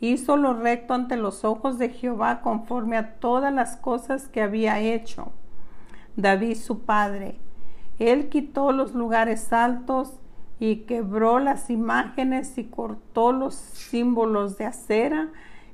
Hizo 0.00 0.38
lo 0.38 0.54
recto 0.54 0.94
ante 0.94 1.18
los 1.18 1.44
ojos 1.44 1.78
de 1.78 1.90
Jehová 1.90 2.40
conforme 2.40 2.96
a 2.96 3.14
todas 3.16 3.52
las 3.52 3.76
cosas 3.76 4.28
que 4.28 4.40
había 4.40 4.80
hecho 4.80 5.32
David 6.16 6.56
su 6.56 6.80
padre. 6.80 7.38
Él 7.98 8.30
quitó 8.30 8.72
los 8.72 8.94
lugares 8.94 9.52
altos 9.52 10.18
y 10.58 10.84
quebró 10.86 11.38
las 11.38 11.70
imágenes 11.70 12.56
y 12.58 12.64
cortó 12.64 13.32
los 13.32 13.54
símbolos 13.54 14.56
de 14.58 14.66
acera 14.66 15.30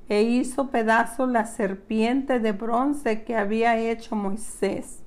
e 0.09 0.23
hizo 0.23 0.71
pedazo 0.71 1.27
la 1.27 1.47
serpiente 1.47 2.41
de 2.41 2.53
bronce 2.53 3.25
que 3.25 3.37
había 3.37 3.79
hecho 3.79 4.17
Moisés, 4.17 5.03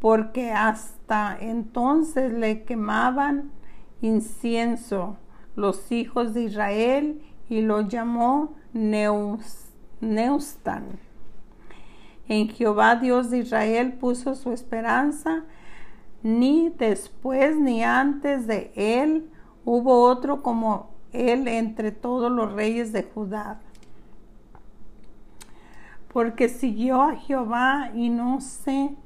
porque 0.00 0.52
hasta 0.52 1.36
entonces 1.40 2.32
le 2.32 2.62
quemaban 2.62 3.50
incienso 4.00 5.16
los 5.56 5.90
hijos 5.92 6.34
de 6.34 6.44
Israel 6.44 7.22
y 7.48 7.62
lo 7.62 7.82
llamó 7.82 8.54
Neustan. 8.72 9.74
En 12.28 12.48
Jehová 12.48 12.96
Dios 12.96 13.30
de 13.30 13.38
Israel 13.38 13.94
puso 13.94 14.34
su 14.34 14.52
esperanza, 14.52 15.44
ni 16.24 16.70
después 16.70 17.56
ni 17.56 17.84
antes 17.84 18.48
de 18.48 18.72
él 18.74 19.30
hubo 19.64 20.02
otro 20.02 20.42
como 20.42 20.90
él 21.12 21.46
entre 21.46 21.92
todos 21.92 22.32
los 22.32 22.52
reyes 22.52 22.92
de 22.92 23.04
Judá. 23.04 23.60
Porque 26.12 26.48
siguió 26.48 27.02
a 27.02 27.14
Jehová 27.14 27.90
y 27.94 28.08
no 28.08 28.40
se 28.40 28.96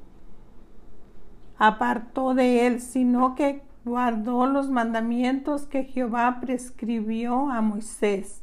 apartó 1.57 2.33
de 2.33 2.65
él, 2.65 2.81
sino 2.81 3.35
que 3.35 3.61
guardó 3.85 4.47
los 4.47 4.69
mandamientos 4.69 5.67
que 5.67 5.83
Jehová 5.83 6.39
prescribió 6.39 7.51
a 7.51 7.61
Moisés 7.61 8.41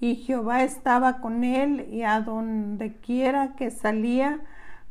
y 0.00 0.16
Jehová 0.16 0.64
estaba 0.64 1.20
con 1.20 1.44
él 1.44 1.86
y 1.92 2.02
a 2.02 2.20
donde 2.22 2.96
quiera 2.96 3.54
que 3.54 3.70
salía 3.70 4.40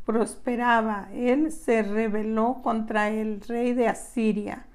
prosperaba. 0.09 1.07
Él 1.13 1.51
se 1.51 1.83
rebeló 1.83 2.61
contra 2.63 3.09
el 3.11 3.41
rey 3.41 3.73
de 3.73 3.87
Asiria 3.87 4.65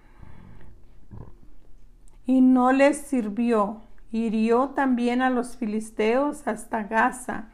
y 2.24 2.40
no 2.40 2.70
les 2.70 2.98
sirvió. 2.98 3.80
Hirió 4.12 4.68
también 4.68 5.22
a 5.22 5.30
los 5.30 5.56
filisteos 5.56 6.46
hasta 6.46 6.84
Gaza 6.84 7.46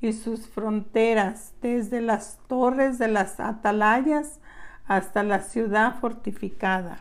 y 0.00 0.14
sus 0.14 0.48
fronteras, 0.48 1.52
desde 1.60 2.00
las 2.00 2.38
torres 2.48 2.96
de 2.96 3.08
las 3.08 3.38
atalayas 3.38 4.40
hasta 4.86 5.22
la 5.22 5.40
ciudad 5.40 6.00
fortificada. 6.00 7.00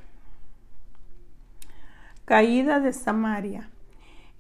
Caída 2.25 2.81
de 2.81 2.91
Samaria. 2.91 3.69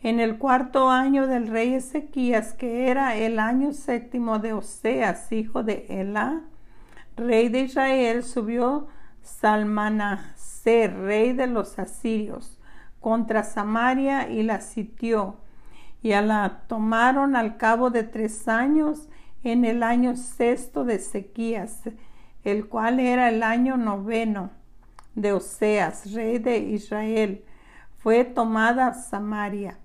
En 0.01 0.21
el 0.21 0.37
cuarto 0.37 0.89
año 0.89 1.27
del 1.27 1.47
rey 1.47 1.73
Ezequías, 1.73 2.53
que 2.53 2.87
era 2.89 3.17
el 3.17 3.37
año 3.37 3.73
séptimo 3.73 4.39
de 4.39 4.53
Oseas, 4.53 5.29
hijo 5.33 5.61
de 5.61 5.87
Elá, 5.89 6.39
rey 7.17 7.49
de 7.49 7.63
Israel, 7.63 8.23
subió 8.23 8.87
Salmanaser, 9.21 10.97
rey 11.01 11.33
de 11.33 11.47
los 11.47 11.77
asirios, 11.79 12.57
contra 13.01 13.43
Samaria 13.43 14.29
y 14.29 14.43
la 14.43 14.61
sitió. 14.61 15.35
y 16.01 16.11
la 16.11 16.61
tomaron 16.67 17.35
al 17.35 17.57
cabo 17.57 17.89
de 17.89 18.03
tres 18.03 18.47
años 18.47 19.09
en 19.43 19.65
el 19.65 19.83
año 19.83 20.15
sexto 20.15 20.85
de 20.85 20.99
Sequías, 20.99 21.89
el 22.45 22.69
cual 22.69 23.01
era 23.01 23.27
el 23.27 23.43
año 23.43 23.75
noveno 23.75 24.51
de 25.15 25.33
Oseas, 25.33 26.13
rey 26.13 26.37
de 26.37 26.59
Israel. 26.59 27.43
Fue 27.97 28.23
tomada 28.23 28.93
Samaria 28.93 29.77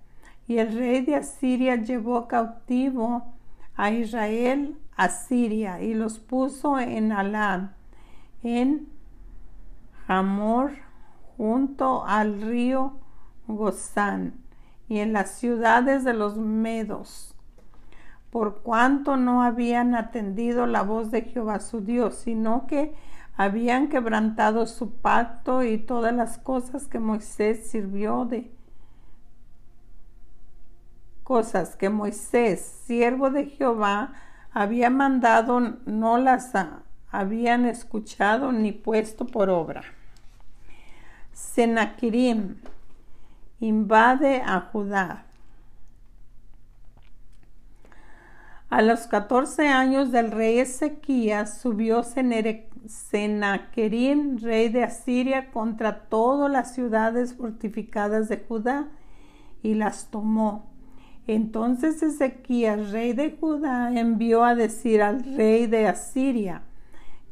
y 0.46 0.58
el 0.58 0.76
rey 0.76 1.00
de 1.02 1.16
Asiria 1.16 1.76
llevó 1.76 2.28
cautivo 2.28 3.34
a 3.76 3.90
Israel 3.90 4.76
a 4.96 5.08
Siria 5.08 5.82
y 5.82 5.94
los 5.94 6.18
puso 6.18 6.78
en 6.78 7.12
Alad, 7.12 7.70
en 8.42 8.88
Hamor, 10.06 10.72
junto 11.36 12.04
al 12.04 12.40
río 12.40 12.98
Gozán 13.48 14.34
y 14.88 14.98
en 14.98 15.12
las 15.12 15.30
ciudades 15.30 16.04
de 16.04 16.14
los 16.14 16.36
medos, 16.36 17.34
por 18.30 18.62
cuanto 18.62 19.16
no 19.16 19.42
habían 19.42 19.94
atendido 19.94 20.66
la 20.66 20.82
voz 20.82 21.10
de 21.10 21.22
Jehová 21.22 21.60
su 21.60 21.80
Dios, 21.80 22.16
sino 22.16 22.66
que 22.66 22.94
habían 23.36 23.88
quebrantado 23.88 24.66
su 24.66 24.92
pacto 24.92 25.64
y 25.64 25.78
todas 25.78 26.14
las 26.14 26.38
cosas 26.38 26.86
que 26.86 27.00
Moisés 27.00 27.68
sirvió 27.68 28.24
de 28.24 28.53
cosas 31.24 31.74
que 31.74 31.88
Moisés, 31.88 32.60
siervo 32.86 33.30
de 33.30 33.46
Jehová, 33.46 34.12
había 34.52 34.90
mandado, 34.90 35.58
no 35.86 36.18
las 36.18 36.52
habían 37.10 37.64
escuchado 37.64 38.52
ni 38.52 38.70
puesto 38.70 39.26
por 39.26 39.50
obra. 39.50 39.82
Senaquirim 41.32 42.56
invade 43.58 44.42
a 44.42 44.60
Judá. 44.72 45.24
A 48.70 48.82
los 48.82 49.06
14 49.06 49.68
años 49.68 50.10
del 50.12 50.30
rey 50.30 50.58
Ezequías 50.58 51.60
subió 51.60 52.02
Senaquerim, 52.86 54.38
rey 54.38 54.68
de 54.68 54.84
Asiria, 54.84 55.50
contra 55.52 56.08
todas 56.08 56.50
las 56.50 56.74
ciudades 56.74 57.34
fortificadas 57.34 58.28
de 58.28 58.38
Judá 58.38 58.88
y 59.62 59.74
las 59.74 60.10
tomó. 60.10 60.73
Entonces 61.26 62.02
Ezequías, 62.02 62.90
rey 62.90 63.14
de 63.14 63.36
Judá, 63.40 63.90
envió 63.98 64.44
a 64.44 64.54
decir 64.54 65.00
al 65.02 65.24
rey 65.36 65.66
de 65.66 65.86
Asiria, 65.86 66.62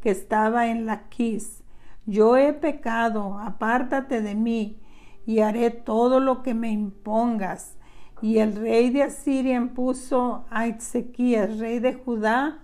que 0.00 0.11
estaba 0.11 0.68
en 0.68 0.87
Laquis, 0.87 1.62
yo 2.07 2.37
he 2.37 2.52
pecado, 2.52 3.38
apártate 3.38 4.22
de 4.22 4.35
mí, 4.35 4.81
y 5.24 5.40
haré 5.40 5.70
todo 5.70 6.18
lo 6.20 6.42
que 6.42 6.55
me 6.55 6.70
impongas. 6.70 7.76
Y 8.20 8.38
el 8.38 8.57
rey 8.57 8.90
de 8.90 9.05
Asiria 9.05 9.57
impuso 9.57 10.46
a 10.50 10.66
Ezequías, 10.66 11.59
rey 11.59 11.78
de 11.78 11.94
Judá, 11.94 12.61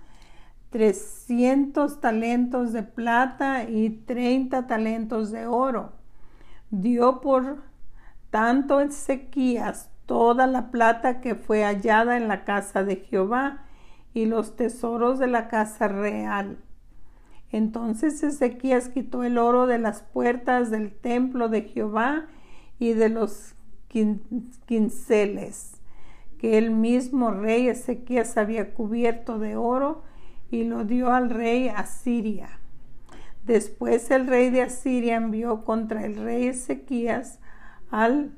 trescientos 0.70 2.00
talentos 2.00 2.72
de 2.72 2.82
plata 2.82 3.64
y 3.68 3.90
treinta 3.90 4.66
talentos 4.66 5.30
de 5.30 5.46
oro. 5.46 5.92
Dio 6.70 7.20
por 7.20 7.62
tanto 8.30 8.80
Ezequías 8.80 9.90
toda 10.08 10.46
la 10.46 10.70
plata 10.70 11.20
que 11.20 11.34
fue 11.34 11.64
hallada 11.64 12.16
en 12.16 12.28
la 12.28 12.46
casa 12.46 12.82
de 12.82 12.96
Jehová 12.96 13.66
y 14.14 14.24
los 14.24 14.56
tesoros 14.56 15.18
de 15.18 15.26
la 15.26 15.48
casa 15.48 15.86
real. 15.86 16.56
Entonces 17.52 18.22
Ezequías 18.22 18.88
quitó 18.88 19.22
el 19.22 19.36
oro 19.36 19.66
de 19.66 19.78
las 19.78 20.00
puertas 20.00 20.70
del 20.70 20.92
templo 20.92 21.50
de 21.50 21.62
Jehová 21.62 22.26
y 22.78 22.94
de 22.94 23.10
los 23.10 23.54
quinceles 24.66 25.78
que 26.38 26.56
el 26.56 26.70
mismo 26.70 27.30
rey 27.30 27.68
Ezequías 27.68 28.38
había 28.38 28.72
cubierto 28.72 29.38
de 29.38 29.56
oro 29.56 30.04
y 30.50 30.64
lo 30.64 30.84
dio 30.84 31.12
al 31.12 31.28
rey 31.28 31.68
Asiria. 31.68 32.60
Después 33.44 34.10
el 34.10 34.26
rey 34.26 34.48
de 34.48 34.62
Asiria 34.62 35.16
envió 35.16 35.66
contra 35.66 36.06
el 36.06 36.16
rey 36.16 36.46
Ezequías 36.46 37.40
al 37.90 38.32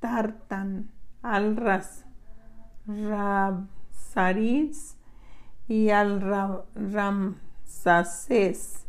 Tartán, 0.00 0.91
al 1.22 1.56
Ras, 1.56 2.04
y 5.68 5.90
al 5.90 6.20
Ramsacés 6.74 8.82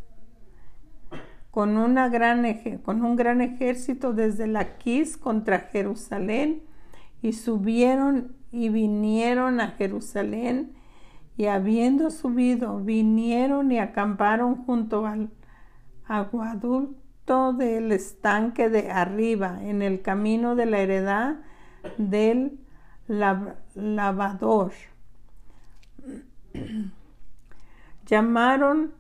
con, 1.54 1.78
una 1.78 2.10
gran, 2.10 2.44
con 2.84 3.06
un 3.06 3.16
gran 3.16 3.40
ejército 3.42 4.12
desde 4.12 4.48
Laquis 4.48 5.18
contra 5.18 5.60
Jerusalén 5.60 6.64
y 7.22 7.34
subieron 7.34 8.36
y 8.52 8.70
vinieron 8.70 9.62
a 9.62 9.74
Jerusalén 9.74 10.74
y 11.38 11.46
habiendo 11.46 12.10
subido 12.10 12.80
vinieron 12.80 13.72
y 13.72 13.78
acamparon 13.78 14.66
junto 14.66 15.06
al 15.06 15.30
aguaducto 16.08 17.54
del 17.54 17.92
estanque 17.92 18.70
de 18.70 18.92
arriba 18.92 19.60
en 19.62 19.84
el 19.84 20.02
camino 20.02 20.56
de 20.56 20.66
la 20.66 20.80
heredad 20.80 21.36
del 21.98 22.60
lavador. 23.76 24.74
Llamaron 28.06 28.94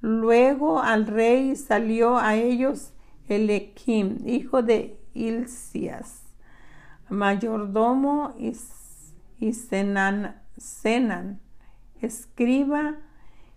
Luego 0.00 0.80
al 0.80 1.06
rey 1.06 1.56
salió 1.56 2.16
a 2.16 2.36
ellos 2.36 2.92
Elequim, 3.28 4.18
hijo 4.24 4.62
de 4.62 5.00
Ilcias, 5.14 6.22
mayordomo 7.08 8.34
y, 8.38 8.56
y 9.40 9.52
Senan, 9.52 11.40
escriba, 12.00 12.96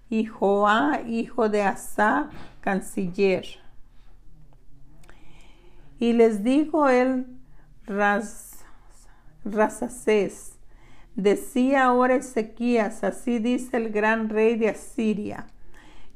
y 0.10 0.26
Joá, 0.26 1.02
hijo 1.06 1.50
de 1.50 1.62
Asa, 1.62 2.32
canciller. 2.62 3.46
Y 6.00 6.14
les 6.14 6.44
dijo 6.44 6.90
el 6.90 7.28
Ras, 7.86 8.49
decía 11.16 11.86
ahora 11.86 12.16
Ezequías, 12.16 13.04
así 13.04 13.40
dice 13.40 13.78
el 13.78 13.90
gran 13.90 14.30
rey 14.30 14.56
de 14.58 14.70
Asiria, 14.70 15.48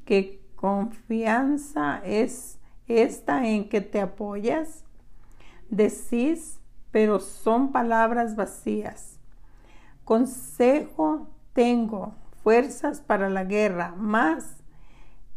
¿Qué 0.05 0.41
confianza 0.55 2.01
es 2.03 2.59
esta 2.87 3.47
en 3.47 3.69
que 3.69 3.79
te 3.81 4.01
apoyas? 4.01 4.83
Decís, 5.69 6.59
pero 6.91 7.19
son 7.19 7.71
palabras 7.71 8.35
vacías. 8.35 9.17
Consejo 10.03 11.29
tengo, 11.53 12.13
fuerzas 12.43 12.99
para 12.99 13.29
la 13.29 13.45
guerra, 13.45 13.95
más 13.97 14.57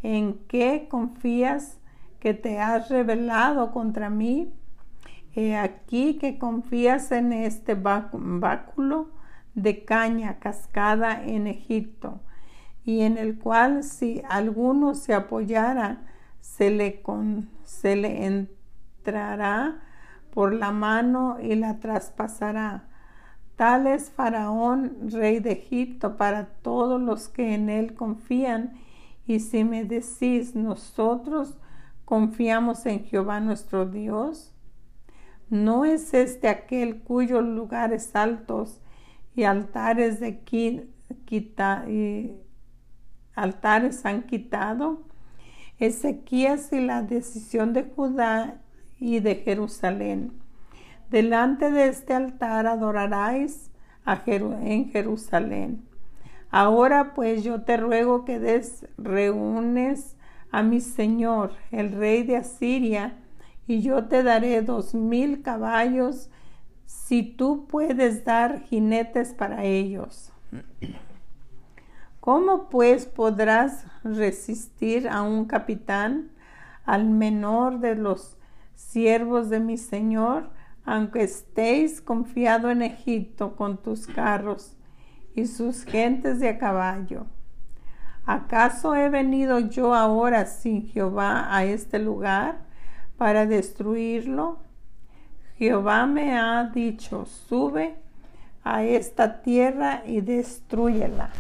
en 0.03 0.35
qué 0.49 0.89
confías 0.91 1.79
que 2.19 2.35
te 2.35 2.59
has 2.59 2.89
revelado 2.89 3.71
contra 3.73 4.11
mí. 4.11 4.53
Aquí 5.61 6.15
que 6.15 6.39
confías 6.39 7.13
en 7.13 7.33
este 7.33 7.75
báculo 7.75 9.11
de 9.55 9.85
caña 9.85 10.39
cascada 10.39 11.23
en 11.25 11.47
Egipto 11.47 12.21
y 12.85 13.03
en 13.03 13.19
el 13.19 13.39
cual 13.39 13.85
si 13.85 14.23
alguno 14.31 14.95
se 14.95 15.13
apoyara, 15.13 16.07
se 16.41 16.71
le, 16.71 17.03
se 17.65 17.97
le 17.97 18.25
entrará 18.25 19.83
por 20.33 20.55
la 20.55 20.71
mano 20.73 21.39
y 21.43 21.55
la 21.55 21.81
traspasará. 21.81 22.85
Tal 23.57 23.87
es 23.87 24.11
Faraón, 24.11 25.11
rey 25.11 25.41
de 25.41 25.53
Egipto, 25.53 26.17
para 26.17 26.47
todos 26.63 27.01
los 27.01 27.29
que 27.29 27.55
en 27.55 27.69
él 27.69 27.95
confían. 27.95 28.75
Y 29.27 29.41
si 29.41 29.65
me 29.65 29.85
decís, 29.85 30.55
nosotros 30.55 31.59
confiamos 32.05 32.87
en 32.87 33.05
Jehová 33.05 33.41
nuestro 33.41 33.87
Dios, 33.87 34.53
¿no 35.49 35.85
es 35.85 36.15
este 36.15 36.49
aquel 36.49 37.03
cuyos 37.03 37.45
lugares 37.45 38.15
altos 38.15 38.81
y 39.35 39.45
altares 39.45 40.19
de 40.21 40.41
altares 43.35 44.05
han 44.05 44.23
quitado. 44.23 45.03
Ezequías 45.79 46.73
y 46.73 46.81
la 46.81 47.03
decisión 47.03 47.75
de 47.75 47.85
Judá 47.85 48.63
y 48.99 49.21
de 49.21 49.37
Jerusalén. 49.37 50.33
Delante 51.11 51.71
de 51.71 51.89
este 51.89 52.15
altar 52.15 52.67
adoraráis 52.67 53.71
en 54.63 54.91
Jerusalén. 54.91 55.87
Ahora 56.51 57.13
pues 57.15 57.45
yo 57.45 57.63
te 57.63 57.77
ruego 57.77 58.25
que 58.25 58.39
des 58.39 58.87
reúnes 58.97 60.17
a 60.51 60.63
mi 60.63 60.81
señor, 60.81 61.53
el 61.71 61.93
rey 61.93 62.23
de 62.23 62.37
Asiria, 62.37 63.19
y 63.67 63.83
yo 63.83 64.05
te 64.05 64.23
daré 64.23 64.63
dos 64.63 64.95
mil 64.95 65.43
caballos 65.43 66.31
si 66.85 67.23
tú 67.23 67.67
puedes 67.67 68.25
dar 68.25 68.61
jinetes 68.63 69.35
para 69.35 69.65
ellos. 69.65 70.33
¿Cómo 72.21 72.69
pues 72.69 73.07
podrás 73.07 73.85
resistir 74.03 75.09
a 75.09 75.23
un 75.23 75.45
capitán, 75.45 76.31
al 76.85 77.05
menor 77.05 77.81
de 77.81 77.97
los 77.97 78.37
siervos 78.75 79.51
de 79.51 79.61
mi 79.61 79.77
Señor, 79.77 80.51
aunque 80.85 81.25
estéis 81.25 82.01
confiado 82.01 82.71
en 82.71 82.83
Egipto 82.83 83.57
con 83.57 83.83
tus 83.83 84.07
carros 84.07 84.77
y 85.35 85.47
sus 85.47 85.85
gentes 85.85 86.39
de 86.39 86.49
a 86.49 86.59
caballo. 86.59 87.27
¿Acaso 88.25 88.95
he 88.95 89.09
venido 89.09 89.59
yo 89.59 89.95
ahora 89.95 90.47
sin 90.47 90.87
Jehová 90.87 91.55
a 91.55 91.65
este 91.65 91.99
lugar 91.99 92.66
para 93.17 93.47
destruirlo? 93.47 94.59
Jehová 95.59 96.07
me 96.07 96.39
ha 96.39 96.65
dicho, 96.65 97.25
sube 97.27 97.97
a 98.63 98.83
esta 98.85 99.43
tierra 99.43 100.03
y 100.07 100.21
destruyela. 100.21 101.31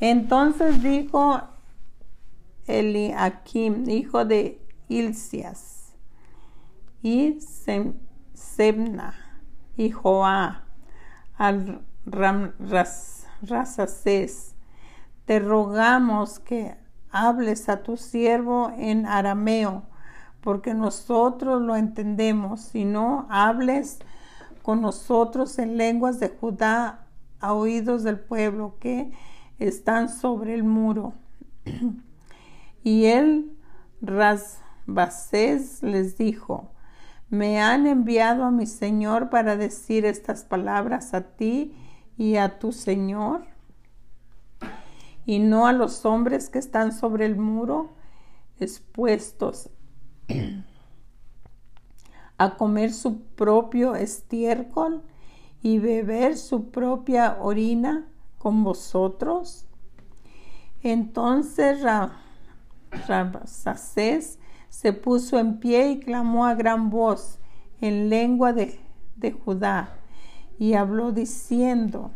Entonces 0.00 0.82
dijo 0.82 1.40
Eliakim, 2.66 3.88
hijo 3.88 4.24
de 4.24 4.60
Ilcias, 4.88 5.94
y 7.02 7.38
Semna, 8.34 9.14
y 9.76 9.90
Joá, 9.90 10.64
al 11.36 11.82
Te 15.24 15.38
rogamos 15.40 16.38
que 16.38 16.76
hables 17.10 17.68
a 17.68 17.82
tu 17.82 17.96
siervo 17.96 18.72
en 18.76 19.06
arameo, 19.06 19.82
porque 20.40 20.74
nosotros 20.74 21.60
lo 21.60 21.76
entendemos, 21.76 22.60
si 22.60 22.84
no 22.84 23.26
hables 23.30 23.98
con 24.62 24.80
nosotros 24.80 25.58
en 25.58 25.76
lenguas 25.76 26.20
de 26.20 26.28
Judá 26.28 27.06
a 27.40 27.52
oídos 27.52 28.02
del 28.02 28.18
pueblo 28.18 28.76
que 28.80 29.12
están 29.58 30.08
sobre 30.08 30.54
el 30.54 30.64
muro. 30.64 31.14
Y 32.82 33.06
él, 33.06 33.50
Rasbacés, 34.00 35.82
les 35.82 36.16
dijo, 36.16 36.70
me 37.30 37.60
han 37.60 37.88
enviado 37.88 38.44
a 38.44 38.52
mi 38.52 38.66
Señor 38.66 39.28
para 39.28 39.56
decir 39.56 40.04
estas 40.04 40.44
palabras 40.44 41.12
a 41.14 41.22
ti 41.22 41.74
y 42.16 42.36
a 42.36 42.58
tu 42.58 42.72
Señor, 42.72 43.44
y 45.24 45.38
no 45.38 45.66
a 45.66 45.72
los 45.72 46.04
hombres 46.04 46.48
que 46.48 46.58
están 46.58 46.92
sobre 46.92 47.26
el 47.26 47.36
muro 47.36 47.90
expuestos 48.58 49.70
a 52.38 52.56
comer 52.56 52.92
su 52.92 53.20
propio 53.20 53.94
estiércol 53.94 55.02
y 55.62 55.78
beber 55.78 56.36
su 56.36 56.70
propia 56.70 57.38
orina 57.40 58.06
con 58.38 58.62
vosotros. 58.62 59.66
Entonces 60.82 61.82
Rabsacés 63.08 64.38
se 64.68 64.92
puso 64.92 65.38
en 65.38 65.58
pie 65.58 65.90
y 65.90 66.00
clamó 66.00 66.46
a 66.46 66.54
gran 66.54 66.90
voz 66.90 67.38
en 67.80 68.08
lengua 68.08 68.52
de, 68.52 68.78
de 69.16 69.32
Judá 69.32 69.95
y 70.58 70.74
habló 70.74 71.12
diciendo, 71.12 72.10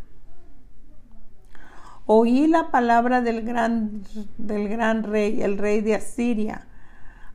oí 2.07 2.47
la 2.47 2.71
palabra 2.71 3.21
del 3.21 3.43
gran, 3.43 4.03
del 4.39 4.69
gran 4.69 5.03
rey, 5.03 5.43
el 5.43 5.59
rey 5.59 5.81
de 5.81 5.95
Asiria. 5.95 6.67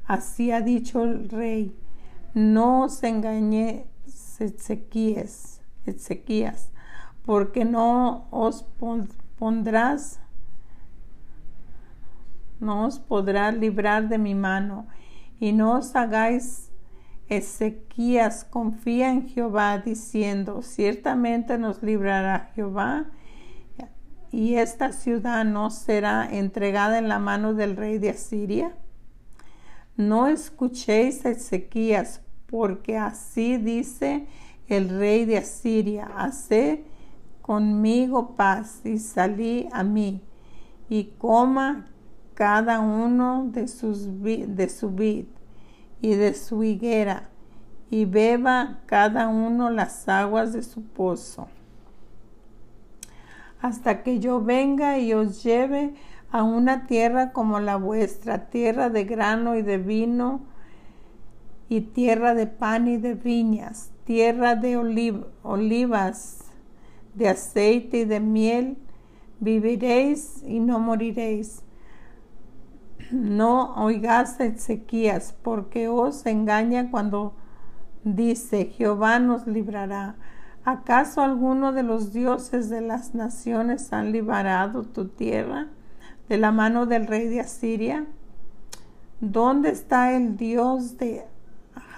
Así 0.05 0.51
ha 0.51 0.61
dicho 0.61 1.03
el 1.03 1.29
rey, 1.29 1.75
no 2.33 2.83
os 2.83 3.03
engañé 3.03 3.87
Ezequías, 4.39 5.61
Ezequías, 5.85 6.69
porque 7.25 7.65
no 7.65 8.27
os 8.31 8.65
pondrás 9.37 10.19
no 12.59 12.85
os 12.85 12.99
podrá 12.99 13.51
librar 13.51 14.07
de 14.07 14.17
mi 14.17 14.33
mano, 14.33 14.87
y 15.39 15.51
no 15.51 15.77
os 15.77 15.95
hagáis 15.95 16.71
Ezequías 17.27 18.43
confía 18.43 19.09
en 19.09 19.27
Jehová, 19.27 19.79
diciendo, 19.79 20.61
ciertamente 20.61 21.57
nos 21.57 21.81
librará 21.81 22.51
Jehová, 22.53 23.07
y 24.31 24.55
esta 24.55 24.91
ciudad 24.91 25.45
no 25.45 25.69
será 25.69 26.27
entregada 26.29 26.99
en 26.99 27.07
la 27.07 27.19
mano 27.19 27.53
del 27.53 27.77
rey 27.77 27.97
de 27.97 28.09
Asiria. 28.09 28.75
No 29.95 30.27
escuchéis 30.27 31.25
a 31.25 31.29
Ezequías, 31.29 32.21
porque 32.47 32.97
así 32.97 33.57
dice 33.57 34.27
el 34.67 34.89
rey 34.89 35.25
de 35.25 35.37
Asiria, 35.37 36.05
haced 36.17 36.79
conmigo 37.41 38.35
paz 38.35 38.81
y 38.85 38.99
salí 38.99 39.67
a 39.71 39.83
mí, 39.83 40.21
y 40.89 41.05
coma 41.17 41.87
cada 42.33 42.81
uno 42.81 43.47
de, 43.51 43.67
sus, 43.67 44.21
de 44.21 44.69
su 44.69 44.91
vid 44.91 45.25
y 46.05 46.13
de 46.13 46.35
su 46.35 46.63
higuera, 46.63 47.29
y 47.89 48.05
beba 48.05 48.81
cada 48.85 49.27
uno 49.27 49.71
las 49.71 50.07
aguas 50.07 50.53
de 50.53 50.61
su 50.61 50.83
pozo, 50.83 51.47
hasta 53.59 54.03
que 54.03 54.19
yo 54.19 54.39
venga 54.39 54.99
y 54.99 55.13
os 55.13 55.41
lleve 55.41 55.95
a 56.29 56.43
una 56.43 56.85
tierra 56.85 57.31
como 57.31 57.59
la 57.59 57.77
vuestra, 57.77 58.51
tierra 58.51 58.91
de 58.91 59.05
grano 59.05 59.55
y 59.55 59.63
de 59.63 59.79
vino, 59.79 60.41
y 61.69 61.81
tierra 61.81 62.35
de 62.35 62.45
pan 62.45 62.87
y 62.87 62.97
de 62.97 63.15
viñas, 63.15 63.89
tierra 64.03 64.55
de 64.55 64.77
olivas, 64.77 66.43
de 67.15 67.29
aceite 67.29 68.01
y 68.01 68.05
de 68.05 68.19
miel, 68.19 68.77
viviréis 69.39 70.43
y 70.45 70.59
no 70.59 70.77
moriréis 70.77 71.63
no 73.11 73.73
oigas 73.75 74.39
Ezequías, 74.39 75.35
porque 75.43 75.87
os 75.87 76.25
engaña 76.25 76.89
cuando 76.91 77.33
dice, 78.03 78.65
Jehová 78.65 79.19
nos 79.19 79.47
librará. 79.47 80.15
¿Acaso 80.63 81.21
alguno 81.21 81.73
de 81.73 81.83
los 81.83 82.11
dioses 82.11 82.69
de 82.69 82.81
las 82.81 83.13
naciones 83.13 83.93
han 83.93 84.11
liberado 84.11 84.83
tu 84.83 85.07
tierra 85.07 85.67
de 86.27 86.37
la 86.37 86.51
mano 86.51 86.85
del 86.87 87.05
rey 87.05 87.27
de 87.27 87.41
Asiria? 87.41 88.05
¿Dónde 89.19 89.69
está 89.69 90.15
el 90.15 90.37
Dios 90.37 90.97
de 90.97 91.25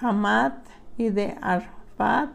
Hamad 0.00 0.52
y 0.98 1.08
de 1.08 1.36
Arfat? 1.40 2.30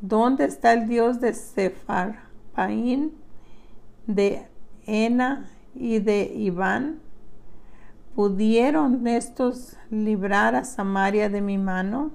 ¿Dónde 0.00 0.46
está 0.46 0.72
el 0.72 0.88
Dios 0.88 1.20
de 1.20 1.34
Sefarpaín, 1.34 3.12
de 4.06 4.48
Ena 4.86 5.48
y 5.74 5.98
de 5.98 6.32
Iván? 6.34 7.00
¿Pudieron 8.14 9.06
estos 9.06 9.78
librar 9.88 10.54
a 10.54 10.64
Samaria 10.64 11.30
de 11.30 11.40
mi 11.40 11.56
mano? 11.56 12.10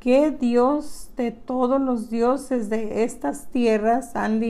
¿Qué 0.00 0.32
Dios 0.32 1.12
de 1.16 1.30
todos 1.30 1.80
los 1.80 2.10
dioses 2.10 2.68
de 2.68 3.04
estas 3.04 3.46
tierras 3.52 4.16
han 4.16 4.40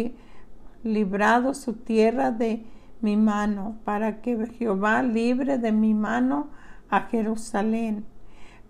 librado 0.83 1.53
su 1.53 1.75
tierra 1.75 2.31
de 2.31 2.65
mi 3.03 3.19
mano 3.19 3.77
para 3.85 4.23
que 4.23 4.47
Jehová 4.47 5.03
libre 5.03 5.59
de 5.59 5.73
mi 5.73 5.93
mano 5.93 6.49
a 6.89 7.03
Jerusalén? 7.03 8.07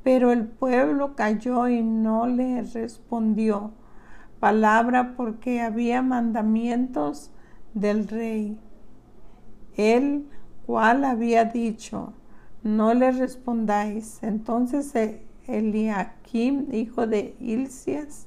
Pero 0.03 0.33
el 0.33 0.47
pueblo 0.47 1.15
cayó 1.15 1.69
y 1.69 1.81
no 1.81 2.27
le 2.27 2.63
respondió 2.63 3.71
palabra 4.41 5.15
porque 5.17 5.61
había 5.61 6.03
mandamientos 6.03 7.31
del 7.75 8.09
rey 8.09 8.59
el 9.77 10.27
cual 10.67 11.05
había 11.05 11.45
dicho, 11.45 12.13
no 12.63 12.95
le 12.95 13.11
respondáis. 13.11 14.23
Entonces 14.23 14.95
e-, 14.95 15.23
Eliakim, 15.47 16.73
hijo 16.73 17.07
de 17.07 17.35
Ilcias, 17.41 18.27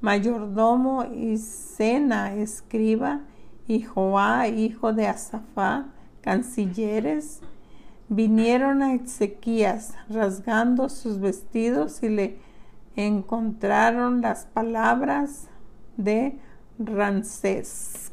mayordomo 0.00 1.04
y 1.04 1.38
Sena, 1.38 2.34
escriba, 2.34 3.22
y 3.66 3.82
Joá, 3.82 4.48
hijo 4.48 4.92
de 4.92 5.06
Asafá, 5.06 5.86
cancilleres, 6.22 7.40
vinieron 8.08 8.82
a 8.82 8.94
Ezequías 8.94 9.94
rasgando 10.08 10.88
sus 10.88 11.20
vestidos 11.20 12.02
y 12.02 12.08
le 12.08 12.38
encontraron 12.96 14.22
las 14.22 14.46
palabras 14.46 15.48
de 15.98 16.38
Rancés 16.78 18.07